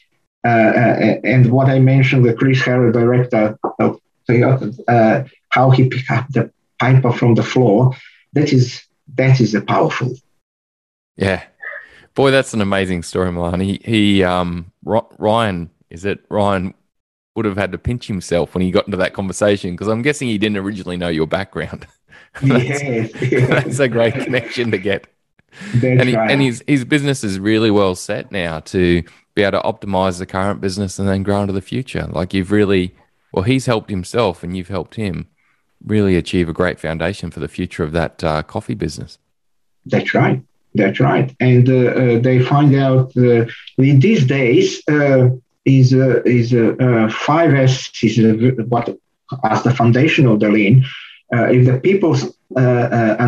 Uh, 0.45 0.73
uh, 0.83 1.21
and 1.25 1.51
what 1.51 1.69
I 1.69 1.79
mentioned, 1.79 2.25
the 2.25 2.35
Chris 2.35 2.61
Harrow 2.63 2.93
director 2.93 3.59
of 3.79 4.01
uh, 4.89 5.23
how 5.51 5.71
he 5.71 5.89
picked 5.89 6.11
up 6.11 6.29
the 6.29 6.51
paper 6.81 7.13
from 7.13 7.35
the 7.35 7.43
floor. 7.43 7.97
That 8.35 8.53
is 8.53 8.83
that 9.15 9.41
is 9.41 9.55
a 9.55 9.61
powerful 9.61 10.15
yeah. 11.17 11.45
Boy, 12.15 12.31
that's 12.31 12.55
an 12.55 12.61
amazing 12.61 13.03
story, 13.03 13.33
Milan. 13.33 13.61
He, 13.61 13.81
he 13.85 14.23
um, 14.23 14.73
Ryan, 14.85 15.71
is 15.91 16.05
it 16.05 16.25
Ryan 16.29 16.75
would 17.35 17.45
have 17.45 17.57
had 17.57 17.73
to 17.73 17.79
pinch 17.79 18.07
himself 18.07 18.55
when 18.55 18.63
he 18.63 18.71
got 18.71 18.87
into 18.87 18.97
that 18.97 19.13
conversation 19.13 19.73
because 19.73 19.89
I'm 19.89 20.03
guessing 20.03 20.29
he 20.29 20.39
didn't 20.39 20.59
originally 20.59 20.97
know 20.97 21.09
your 21.09 21.27
background. 21.27 21.87
that's, 22.43 22.83
yes, 22.83 23.49
that's 23.49 23.79
a 23.81 23.89
great 23.89 24.15
connection 24.15 24.71
to 24.71 24.79
get. 24.79 25.07
That's 25.75 25.85
and, 25.85 26.09
he, 26.09 26.17
right. 26.17 26.31
and 26.31 26.43
his 26.43 26.65
his 26.67 26.85
business 26.85 27.23
is 27.23 27.39
really 27.39 27.71
well 27.71 27.95
set 27.95 28.33
now 28.33 28.61
to 28.61 29.03
be 29.35 29.43
able 29.43 29.61
to 29.61 29.67
optimize 29.67 30.19
the 30.19 30.27
current 30.27 30.61
business 30.61 30.99
and 30.99 31.09
then 31.09 31.23
grow 31.23 31.43
into 31.43 31.53
the 31.53 31.61
future. 31.61 32.07
Like 32.07 32.35
you've 32.35 32.51
really, 32.51 32.95
well, 33.33 33.45
he's 33.45 33.67
helped 33.67 33.91
himself 33.91 34.43
and 34.43 34.57
you've 34.57 34.69
helped 34.69 34.95
him 34.95 35.29
really 35.85 36.17
achieve 36.17 36.49
a 36.49 36.53
great 36.53 36.81
foundation 36.81 37.31
for 37.31 37.41
the 37.41 37.49
future 37.49 37.85
of 37.85 37.93
that 37.93 38.23
uh, 38.25 38.43
coffee 38.43 38.75
business. 38.75 39.19
That's 39.87 40.15
right. 40.15 40.43
That's 40.75 40.99
right. 41.01 41.35
And 41.41 41.69
uh, 41.69 41.75
uh, 41.75 42.19
they 42.19 42.41
find 42.41 42.75
out 42.75 43.17
uh, 43.17 43.47
in 43.79 44.01
these 44.01 44.27
days 44.27 44.83
is 45.65 45.93
is 45.93 46.53
five 47.15 47.55
S 47.55 47.91
is 48.03 48.19
what 48.69 48.97
as 49.45 49.63
the 49.63 49.75
foundation 49.75 50.27
of 50.27 50.41
the 50.41 50.49
lean. 50.49 50.85
if 51.33 51.67
the 51.67 51.79
people 51.81 52.17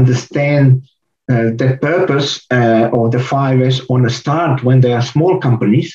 understand 0.01 0.83
uh, 1.29 1.51
the 1.57 1.77
purpose 1.83 2.47
uh, 2.53 2.89
of 2.93 3.11
the 3.11 3.19
5S 3.19 3.85
on 3.91 4.03
the 4.03 4.11
start 4.11 4.63
when 4.63 4.81
they 4.81 4.93
are 4.93 5.03
small 5.03 5.41
companies, 5.41 5.93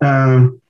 um, 0.00 0.60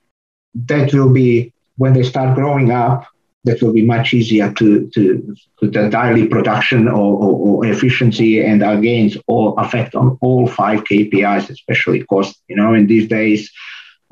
that 0.53 0.93
will 0.93 1.09
be 1.11 1.51
when 1.77 1.93
they 1.93 2.03
start 2.03 2.35
growing 2.35 2.69
up, 2.69 3.07
that 3.45 3.61
will 3.61 3.73
be 3.73 3.85
much 3.85 4.13
easier 4.13 4.51
to, 4.53 4.89
to, 4.93 5.35
to 5.59 5.69
the 5.69 5.89
daily 5.89 6.27
production 6.27 6.87
or, 6.87 7.13
or, 7.23 7.33
or, 7.47 7.65
efficiency 7.65 8.43
and 8.43 8.63
our 8.63 8.79
gains 8.79 9.17
all 9.27 9.57
affect 9.57 9.95
on 9.95 10.17
all 10.21 10.47
five 10.47 10.83
KPIs, 10.85 11.49
especially 11.49 12.03
cost. 12.03 12.41
You 12.47 12.55
know, 12.55 12.73
in 12.73 12.87
these 12.87 13.07
days, 13.07 13.51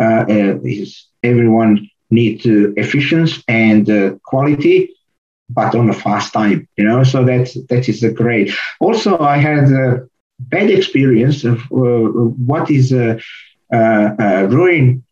uh, 0.01 0.25
uh, 0.27 0.59
is 0.63 1.07
everyone 1.23 1.89
needs 2.09 2.45
uh, 2.45 2.71
efficiency 2.75 3.41
and 3.47 3.89
uh, 3.89 4.11
quality, 4.25 4.89
but 5.49 5.75
on 5.75 5.89
a 5.89 5.93
fast 5.93 6.34
time. 6.34 6.67
You 6.75 6.86
know, 6.86 7.03
so 7.03 7.23
that 7.23 7.55
that 7.69 7.88
is 7.88 8.03
a 8.03 8.11
great. 8.11 8.53
Also, 8.79 9.19
I 9.19 9.38
had 9.38 9.71
a 9.71 10.07
bad 10.39 10.69
experience 10.69 11.43
of 11.43 11.59
uh, 11.71 12.07
what 12.49 12.69
is 12.69 12.91
a 12.91 13.19
ruin 13.71 15.03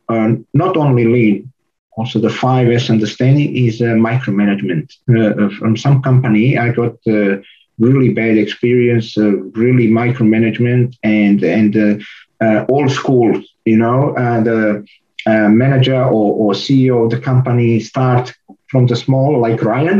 not 0.53 0.75
only 0.75 1.05
lean 1.05 1.53
also 1.99 2.17
the 2.19 2.29
5S 2.29 2.89
understanding 2.89 3.49
is 3.67 3.81
uh, 3.81 3.87
micromanagement. 4.09 4.87
Uh, 5.09 5.49
from 5.57 5.75
some 5.75 6.01
company, 6.01 6.57
I 6.57 6.71
got 6.71 6.95
uh, 7.07 7.37
really 7.77 8.09
bad 8.21 8.37
experience, 8.37 9.17
uh, 9.17 9.31
really 9.63 9.87
micromanagement, 9.87 10.95
and 11.03 11.43
and 11.43 11.71
uh, 11.75 11.95
uh, 12.45 12.65
old 12.69 12.91
school. 12.91 13.29
You 13.65 13.77
know, 13.83 14.13
the 14.47 14.85
manager 15.63 16.01
or, 16.17 16.27
or 16.41 16.53
CEO 16.53 16.95
of 17.03 17.11
the 17.11 17.19
company 17.19 17.79
start 17.79 18.33
from 18.71 18.87
the 18.87 18.95
small, 18.95 19.39
like 19.45 19.61
Ryan, 19.61 19.99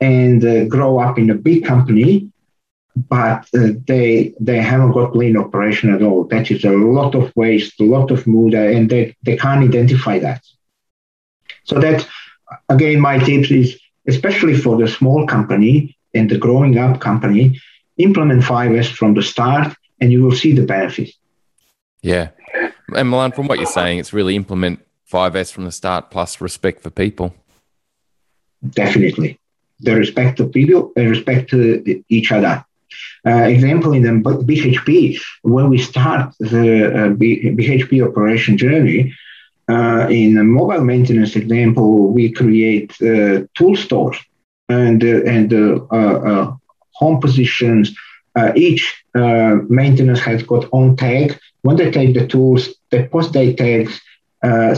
and 0.00 0.70
grow 0.70 0.98
up 0.98 1.18
in 1.18 1.28
a 1.30 1.34
big 1.48 1.64
company 1.64 2.30
but 2.96 3.46
uh, 3.54 3.68
they 3.86 4.32
they 4.40 4.60
haven't 4.70 4.92
got 4.92 5.14
lean 5.14 5.36
operation 5.36 5.94
at 5.94 6.02
all. 6.02 6.24
That 6.24 6.50
is 6.50 6.64
a 6.64 6.70
lot 6.70 7.14
of 7.14 7.30
waste, 7.36 7.78
a 7.80 7.84
lot 7.84 8.10
of 8.10 8.26
mood, 8.26 8.54
and 8.54 8.88
they, 8.88 9.14
they 9.22 9.36
can't 9.36 9.62
identify 9.62 10.18
that. 10.20 10.42
So 11.66 11.78
that 11.80 12.06
again, 12.68 13.00
my 13.00 13.18
tips 13.18 13.50
is 13.50 13.78
especially 14.08 14.56
for 14.56 14.76
the 14.76 14.88
small 14.88 15.26
company 15.26 15.96
and 16.14 16.30
the 16.30 16.38
growing 16.38 16.78
up 16.78 17.00
company, 17.00 17.60
implement 17.98 18.42
5S 18.42 18.92
from 18.92 19.14
the 19.14 19.22
start, 19.22 19.76
and 20.00 20.12
you 20.12 20.22
will 20.22 20.36
see 20.42 20.52
the 20.52 20.64
benefits. 20.64 21.12
Yeah, 22.02 22.28
and 22.94 23.10
Milan, 23.10 23.32
from 23.32 23.48
what 23.48 23.58
you're 23.58 23.66
saying, 23.66 23.98
it's 23.98 24.12
really 24.12 24.36
implement 24.36 24.80
5S 25.10 25.52
from 25.52 25.64
the 25.64 25.72
start 25.72 26.10
plus 26.10 26.40
respect 26.40 26.82
for 26.82 26.90
people. 26.90 27.34
Definitely, 28.70 29.38
the 29.80 29.94
respect 29.96 30.38
to 30.38 30.46
people, 30.46 30.92
the 30.94 31.06
respect 31.08 31.50
to 31.50 32.02
each 32.08 32.30
other 32.32 32.64
uh, 33.26 33.42
example, 33.42 33.92
in 33.92 34.02
the 34.02 34.10
BHP, 34.10 35.20
when 35.42 35.68
we 35.68 35.78
start 35.78 36.32
the 36.38 36.86
uh, 36.86 37.08
BHP 37.10 38.06
operation 38.06 38.56
journey, 38.56 39.14
uh, 39.68 40.06
in 40.08 40.38
a 40.38 40.44
mobile 40.44 40.84
maintenance 40.84 41.34
example, 41.34 42.12
we 42.12 42.30
create 42.30 42.92
uh, 43.02 43.42
tool 43.54 43.74
stores 43.74 44.16
and 44.68 45.02
uh, 45.02 45.22
and 45.24 45.52
uh, 45.52 46.52
home 46.92 47.20
positions. 47.20 47.94
each 48.54 48.84
maintenance 49.68 50.20
has 50.20 50.42
got 50.42 50.68
own 50.72 50.94
tag. 50.96 51.38
When 51.62 51.76
they 51.76 51.90
take 51.90 52.14
the 52.14 52.26
tools, 52.26 52.68
they 52.90 53.08
post 53.08 53.32
their 53.32 53.52
tags. 53.54 54.00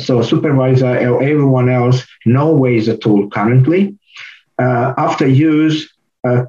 so 0.07 0.23
supervisor 0.23 0.93
or 1.09 1.23
everyone 1.23 1.69
else 1.69 1.99
know 2.25 2.49
where 2.55 2.77
is 2.81 2.87
the 2.87 2.97
tool 2.97 3.29
currently. 3.31 3.99
after 5.07 5.27
use, 5.27 5.77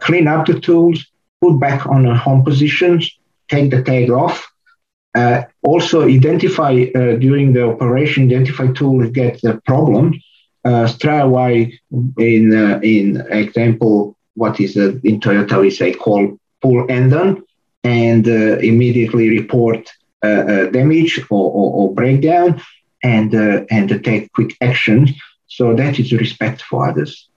clean 0.06 0.28
up 0.28 0.46
the 0.46 0.60
tools, 0.60 0.98
put 1.42 1.60
back 1.60 1.86
on 1.88 2.06
a 2.06 2.16
home 2.16 2.44
positions, 2.44 3.02
take 3.50 3.72
the 3.72 3.82
tag 3.84 4.10
off. 4.12 4.49
Uh, 5.16 5.44
also 5.64 6.08
identify 6.08 6.86
uh, 6.96 7.16
during 7.16 7.54
the 7.54 7.68
operation, 7.68 8.26
identify 8.26 8.68
tools 8.74 9.10
get 9.10 9.42
the 9.42 9.60
problem. 9.66 10.14
Uh, 10.66 10.88
away 11.22 11.80
in 12.18 12.54
uh, 12.54 12.80
in 12.84 13.18
example, 13.32 14.16
what 14.36 14.60
is 14.60 14.78
uh, 14.78 14.94
in 15.04 15.20
Toyota 15.20 15.62
we 15.62 15.70
say 15.70 15.94
call 15.94 16.38
pull 16.62 16.86
andon 16.92 17.42
and 17.84 18.28
uh, 18.28 18.58
immediately 18.58 19.30
report 19.30 19.90
uh, 20.22 20.66
damage 20.66 21.20
or, 21.30 21.52
or, 21.52 21.74
or, 21.74 21.94
breakdown 21.94 22.62
and 23.02 23.34
and 23.72 24.04
take 24.04 24.32
quick 24.34 24.56
action. 24.60 25.08
So 25.48 25.74
that 25.76 25.98
is 25.98 26.12
respect 26.12 26.62
for 26.62 26.90
others, 26.90 27.30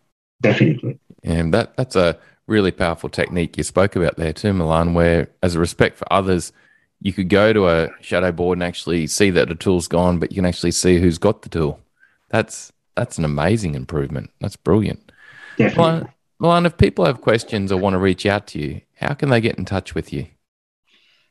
definitely. 0.42 0.98
And 1.22 1.54
that 1.54 1.76
that's 1.76 1.94
a 1.94 2.18
really 2.48 2.72
powerful 2.72 3.08
technique 3.08 3.56
you 3.56 3.62
spoke 3.62 3.94
about 3.94 4.16
there 4.16 4.32
too, 4.32 4.52
Milan, 4.52 4.94
where 4.94 5.28
as 5.42 5.54
a 5.54 5.60
respect 5.60 5.96
for 5.96 6.12
others, 6.12 6.52
you 7.02 7.12
could 7.12 7.28
go 7.28 7.52
to 7.52 7.68
a 7.68 7.90
shadow 8.00 8.30
board 8.30 8.56
and 8.56 8.62
actually 8.62 9.06
see 9.08 9.30
that 9.30 9.48
the 9.48 9.56
tool's 9.56 9.88
gone, 9.88 10.18
but 10.18 10.30
you 10.30 10.36
can 10.36 10.46
actually 10.46 10.70
see 10.70 10.98
who's 10.98 11.18
got 11.18 11.42
the 11.42 11.48
tool. 11.48 11.80
That's 12.30 12.72
that's 12.94 13.18
an 13.18 13.24
amazing 13.24 13.74
improvement. 13.74 14.30
That's 14.40 14.56
brilliant. 14.56 15.10
Definitely. 15.58 16.08
Milan, 16.38 16.66
if 16.66 16.76
people 16.76 17.04
have 17.04 17.20
questions 17.20 17.72
or 17.72 17.78
want 17.78 17.94
to 17.94 17.98
reach 17.98 18.26
out 18.26 18.46
to 18.48 18.58
you, 18.58 18.80
how 18.96 19.14
can 19.14 19.30
they 19.30 19.40
get 19.40 19.58
in 19.58 19.64
touch 19.64 19.94
with 19.94 20.12
you? 20.12 20.26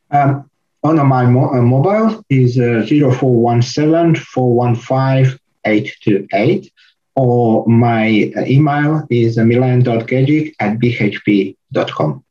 Um, 0.09 0.49
on 0.83 1.05
my 1.07 1.25
mo- 1.25 1.53
uh, 1.53 1.61
mobile 1.61 2.23
is 2.29 2.57
uh, 2.57 2.85
0417 2.87 4.15
415 4.15 5.39
828 5.65 6.71
or 7.15 7.65
my 7.67 8.31
email 8.47 9.05
is 9.09 9.37
milan.gajic 9.37 10.55
at 10.59 10.79
bhp.com. 10.79 12.23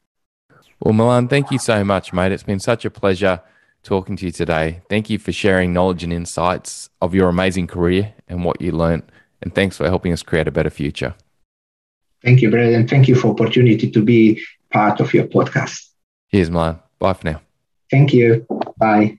Well, 0.80 0.94
Milan, 0.94 1.28
thank 1.28 1.50
you 1.50 1.58
so 1.58 1.84
much, 1.84 2.12
mate. 2.12 2.32
It's 2.32 2.42
been 2.42 2.60
such 2.60 2.84
a 2.84 2.90
pleasure 2.90 3.42
talking 3.82 4.16
to 4.16 4.26
you 4.26 4.32
today. 4.32 4.80
Thank 4.88 5.10
you 5.10 5.18
for 5.18 5.32
sharing 5.32 5.72
knowledge 5.72 6.02
and 6.02 6.12
insights 6.12 6.88
of 7.02 7.14
your 7.14 7.28
amazing 7.28 7.66
career 7.66 8.14
and 8.28 8.44
what 8.44 8.60
you 8.60 8.72
learned. 8.72 9.04
And 9.42 9.54
thanks 9.54 9.76
for 9.76 9.84
helping 9.84 10.12
us 10.12 10.22
create 10.22 10.48
a 10.48 10.50
better 10.50 10.70
future. 10.70 11.14
Thank 12.22 12.42
you, 12.42 12.50
Brad. 12.50 12.72
And 12.72 12.88
thank 12.88 13.08
you 13.08 13.14
for 13.14 13.28
opportunity 13.28 13.90
to 13.90 14.02
be 14.02 14.42
part 14.70 15.00
of 15.00 15.12
your 15.14 15.24
podcast. 15.24 15.86
Cheers, 16.30 16.50
Milan. 16.50 16.80
Bye 16.98 17.12
for 17.14 17.26
now. 17.26 17.42
Thank 17.90 18.12
you. 18.12 18.46
Bye. 18.78 19.18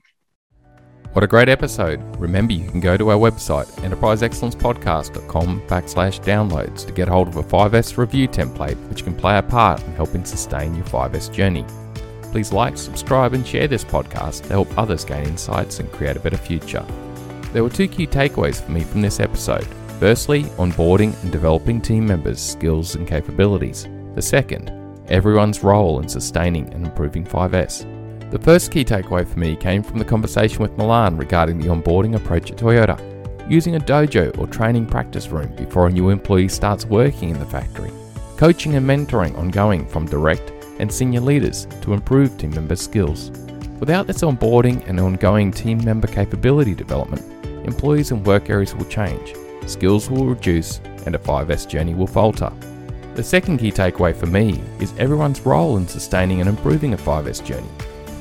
What 1.12 1.22
a 1.22 1.26
great 1.26 1.50
episode. 1.50 2.00
Remember, 2.16 2.54
you 2.54 2.66
can 2.66 2.80
go 2.80 2.96
to 2.96 3.10
our 3.10 3.18
website, 3.18 3.66
enterpriseexcellencepodcast.com 3.82 5.60
backslash 5.66 6.24
downloads 6.24 6.86
to 6.86 6.92
get 6.92 7.06
hold 7.06 7.28
of 7.28 7.36
a 7.36 7.42
5S 7.42 7.98
review 7.98 8.26
template 8.26 8.78
which 8.88 9.04
can 9.04 9.14
play 9.14 9.36
a 9.36 9.42
part 9.42 9.82
in 9.82 9.92
helping 9.92 10.24
sustain 10.24 10.74
your 10.74 10.86
5S 10.86 11.30
journey. 11.30 11.66
Please 12.30 12.50
like, 12.50 12.78
subscribe, 12.78 13.34
and 13.34 13.46
share 13.46 13.68
this 13.68 13.84
podcast 13.84 14.44
to 14.44 14.48
help 14.48 14.78
others 14.78 15.04
gain 15.04 15.26
insights 15.26 15.80
and 15.80 15.92
create 15.92 16.16
a 16.16 16.20
better 16.20 16.38
future. 16.38 16.86
There 17.52 17.62
were 17.62 17.68
two 17.68 17.88
key 17.88 18.06
takeaways 18.06 18.62
for 18.62 18.70
me 18.70 18.80
from 18.80 19.02
this 19.02 19.20
episode. 19.20 19.66
Firstly, 20.00 20.44
onboarding 20.56 21.22
and 21.22 21.30
developing 21.30 21.82
team 21.82 22.06
members' 22.06 22.40
skills 22.40 22.94
and 22.94 23.06
capabilities. 23.06 23.86
The 24.14 24.22
second, 24.22 24.72
everyone's 25.10 25.62
role 25.62 26.00
in 26.00 26.08
sustaining 26.08 26.72
and 26.72 26.86
improving 26.86 27.26
5S. 27.26 28.01
The 28.32 28.38
first 28.38 28.72
key 28.72 28.82
takeaway 28.82 29.28
for 29.28 29.38
me 29.38 29.54
came 29.54 29.82
from 29.82 29.98
the 29.98 30.06
conversation 30.06 30.60
with 30.60 30.78
Milan 30.78 31.18
regarding 31.18 31.58
the 31.58 31.68
onboarding 31.68 32.16
approach 32.16 32.50
at 32.50 32.56
Toyota, 32.56 32.98
using 33.46 33.76
a 33.76 33.78
dojo 33.78 34.38
or 34.38 34.46
training 34.46 34.86
practice 34.86 35.28
room 35.28 35.54
before 35.54 35.86
a 35.86 35.90
new 35.92 36.08
employee 36.08 36.48
starts 36.48 36.86
working 36.86 37.28
in 37.28 37.38
the 37.38 37.44
factory, 37.44 37.92
coaching 38.38 38.76
and 38.76 38.88
mentoring 38.88 39.36
ongoing 39.36 39.86
from 39.86 40.06
direct 40.06 40.50
and 40.78 40.90
senior 40.90 41.20
leaders 41.20 41.66
to 41.82 41.92
improve 41.92 42.38
team 42.38 42.52
member 42.52 42.74
skills. 42.74 43.30
Without 43.80 44.06
this 44.06 44.22
onboarding 44.22 44.82
and 44.88 44.98
ongoing 44.98 45.52
team 45.52 45.84
member 45.84 46.08
capability 46.08 46.74
development, 46.74 47.20
employees 47.66 48.12
and 48.12 48.26
work 48.26 48.48
areas 48.48 48.74
will 48.74 48.86
change, 48.86 49.34
skills 49.66 50.08
will 50.08 50.24
reduce, 50.24 50.78
and 51.04 51.14
a 51.14 51.18
5S 51.18 51.68
journey 51.68 51.92
will 51.92 52.06
falter. 52.06 52.50
The 53.14 53.22
second 53.22 53.58
key 53.58 53.72
takeaway 53.72 54.16
for 54.16 54.24
me 54.24 54.62
is 54.80 54.94
everyone's 54.96 55.42
role 55.42 55.76
in 55.76 55.86
sustaining 55.86 56.40
and 56.40 56.48
improving 56.48 56.94
a 56.94 56.96
5S 56.96 57.44
journey. 57.44 57.68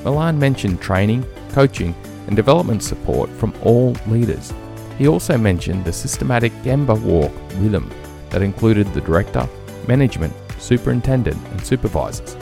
Milan 0.03 0.39
mentioned 0.39 0.81
training, 0.81 1.25
coaching, 1.49 1.95
and 2.27 2.35
development 2.35 2.83
support 2.83 3.29
from 3.31 3.53
all 3.63 3.95
leaders. 4.07 4.53
He 4.97 5.07
also 5.07 5.37
mentioned 5.37 5.85
the 5.85 5.93
systematic 5.93 6.51
Gemba 6.63 6.99
walk 7.01 7.31
rhythm 7.55 7.89
that 8.29 8.41
included 8.41 8.91
the 8.93 9.01
director, 9.01 9.47
management, 9.87 10.33
superintendent, 10.57 11.37
and 11.47 11.65
supervisors. 11.65 12.35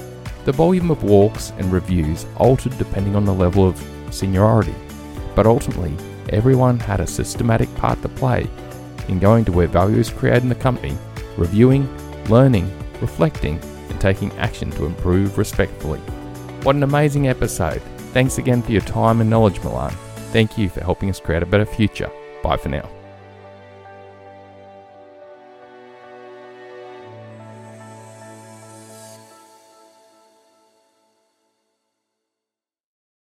The 0.45 0.51
volume 0.51 0.91
of 0.91 1.03
walks 1.03 1.51
and 1.57 1.71
reviews 1.71 2.25
altered 2.37 2.77
depending 2.77 3.15
on 3.15 3.25
the 3.25 3.33
level 3.33 3.67
of 3.67 3.83
seniority, 4.11 4.75
but 5.35 5.45
ultimately, 5.45 5.95
everyone 6.29 6.79
had 6.79 6.99
a 6.99 7.07
systematic 7.07 7.73
part 7.75 8.01
to 8.01 8.09
play 8.09 8.47
in 9.07 9.19
going 9.19 9.43
to 9.45 9.51
where 9.51 9.67
value 9.67 9.97
is 9.97 10.09
created 10.09 10.43
in 10.43 10.49
the 10.49 10.55
company, 10.55 10.97
reviewing, 11.37 11.87
learning, 12.25 12.71
reflecting, 13.01 13.59
and 13.89 13.99
taking 13.99 14.31
action 14.33 14.69
to 14.71 14.85
improve 14.85 15.37
respectfully. 15.37 16.01
What 16.63 16.75
an 16.75 16.83
amazing 16.83 17.27
episode. 17.27 17.81
Thanks 18.13 18.37
again 18.37 18.61
for 18.61 18.71
your 18.71 18.81
time 18.81 19.21
and 19.21 19.29
knowledge, 19.29 19.59
Milan. 19.63 19.93
Thank 20.31 20.57
you 20.57 20.69
for 20.69 20.81
helping 20.81 21.09
us 21.09 21.19
create 21.19 21.41
a 21.41 21.45
better 21.45 21.65
future. 21.65 22.11
Bye 22.43 22.57
for 22.57 22.69
now. 22.69 22.98